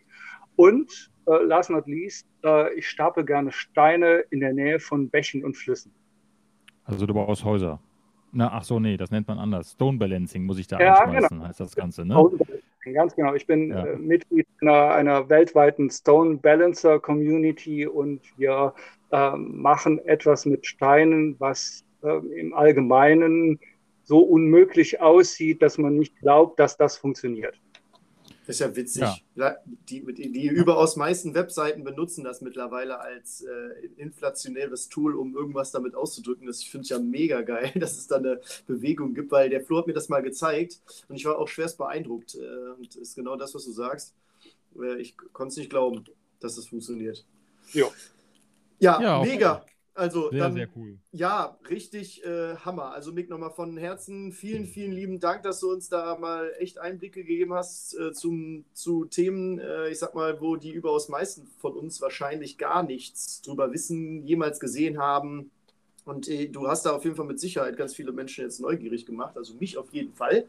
[0.56, 5.44] Und äh, last not least, äh, ich stapel gerne Steine in der Nähe von Bächen
[5.44, 5.92] und Flüssen.
[6.86, 7.80] Also du baust Häuser.
[8.32, 9.74] Na, ach so, nee, das nennt man anders.
[9.74, 11.48] Stone Balancing muss ich da ja, einschmeißen, genau.
[11.48, 12.32] heißt das Ganze, ne?
[12.94, 13.34] Ganz genau.
[13.36, 13.86] Ich bin ja.
[13.86, 18.74] äh, Mitglied einer, einer, weltweiten Stone Balancer Community und wir
[19.12, 23.60] äh, machen etwas mit Steinen, was äh, im Allgemeinen
[24.04, 27.58] so unmöglich aussieht, dass man nicht glaubt, dass das funktioniert.
[28.46, 29.04] Das ist ja witzig.
[29.36, 29.58] Ja.
[29.90, 35.72] Die, die, die, überaus meisten Webseiten benutzen das mittlerweile als äh, inflationäres Tool, um irgendwas
[35.72, 36.48] damit auszudrücken.
[36.48, 39.78] Das finde ich ja mega geil, dass es da eine Bewegung gibt, weil der Flo
[39.78, 42.36] hat mir das mal gezeigt und ich war auch schwerst beeindruckt.
[42.36, 44.14] Äh, und ist genau das, was du sagst.
[44.78, 46.04] Äh, ich konnte es nicht glauben,
[46.40, 47.26] dass das funktioniert.
[47.72, 47.92] Jo.
[48.80, 49.66] Ja, ja mega.
[49.96, 50.98] Also sehr, dann, sehr cool.
[51.12, 52.92] Ja, richtig äh, Hammer.
[52.94, 56.80] Also Mick, nochmal von Herzen vielen, vielen lieben Dank, dass du uns da mal echt
[56.80, 61.46] Einblicke gegeben hast äh, zum, zu Themen, äh, ich sag mal, wo die überaus meisten
[61.60, 65.52] von uns wahrscheinlich gar nichts drüber wissen, jemals gesehen haben.
[66.06, 69.06] Und äh, du hast da auf jeden Fall mit Sicherheit ganz viele Menschen jetzt neugierig
[69.06, 70.46] gemacht, also mich auf jeden Fall.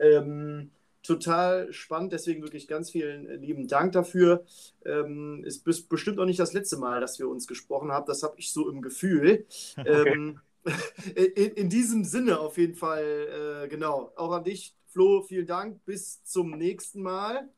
[0.00, 0.70] Ähm,
[1.08, 4.44] total spannend, deswegen wirklich ganz vielen äh, lieben Dank dafür.
[4.84, 8.34] Ähm, ist bestimmt auch nicht das letzte Mal, dass wir uns gesprochen haben, das habe
[8.38, 9.46] ich so im Gefühl.
[9.78, 10.12] Okay.
[10.12, 10.40] Ähm,
[11.14, 15.84] in, in, diesem Sinne auf jeden Fall, äh, genau, auch an dich, Flo, vielen Dank,
[15.84, 17.48] bis zum nächsten Mal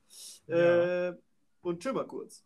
[0.47, 1.09] ja.
[1.09, 1.17] äh,
[1.63, 2.45] und tschüss mal kurz.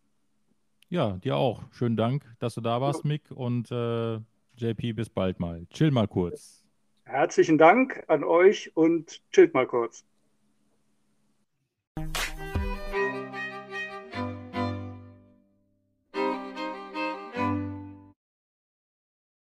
[0.89, 1.63] Ja, dir auch.
[1.73, 4.21] Schönen Dank, dass du da warst, Mick und äh,
[4.57, 5.67] JP, bis bald mal.
[5.71, 6.63] Chill mal kurz.
[7.05, 10.05] Herzlichen Dank an euch und chillt mal kurz.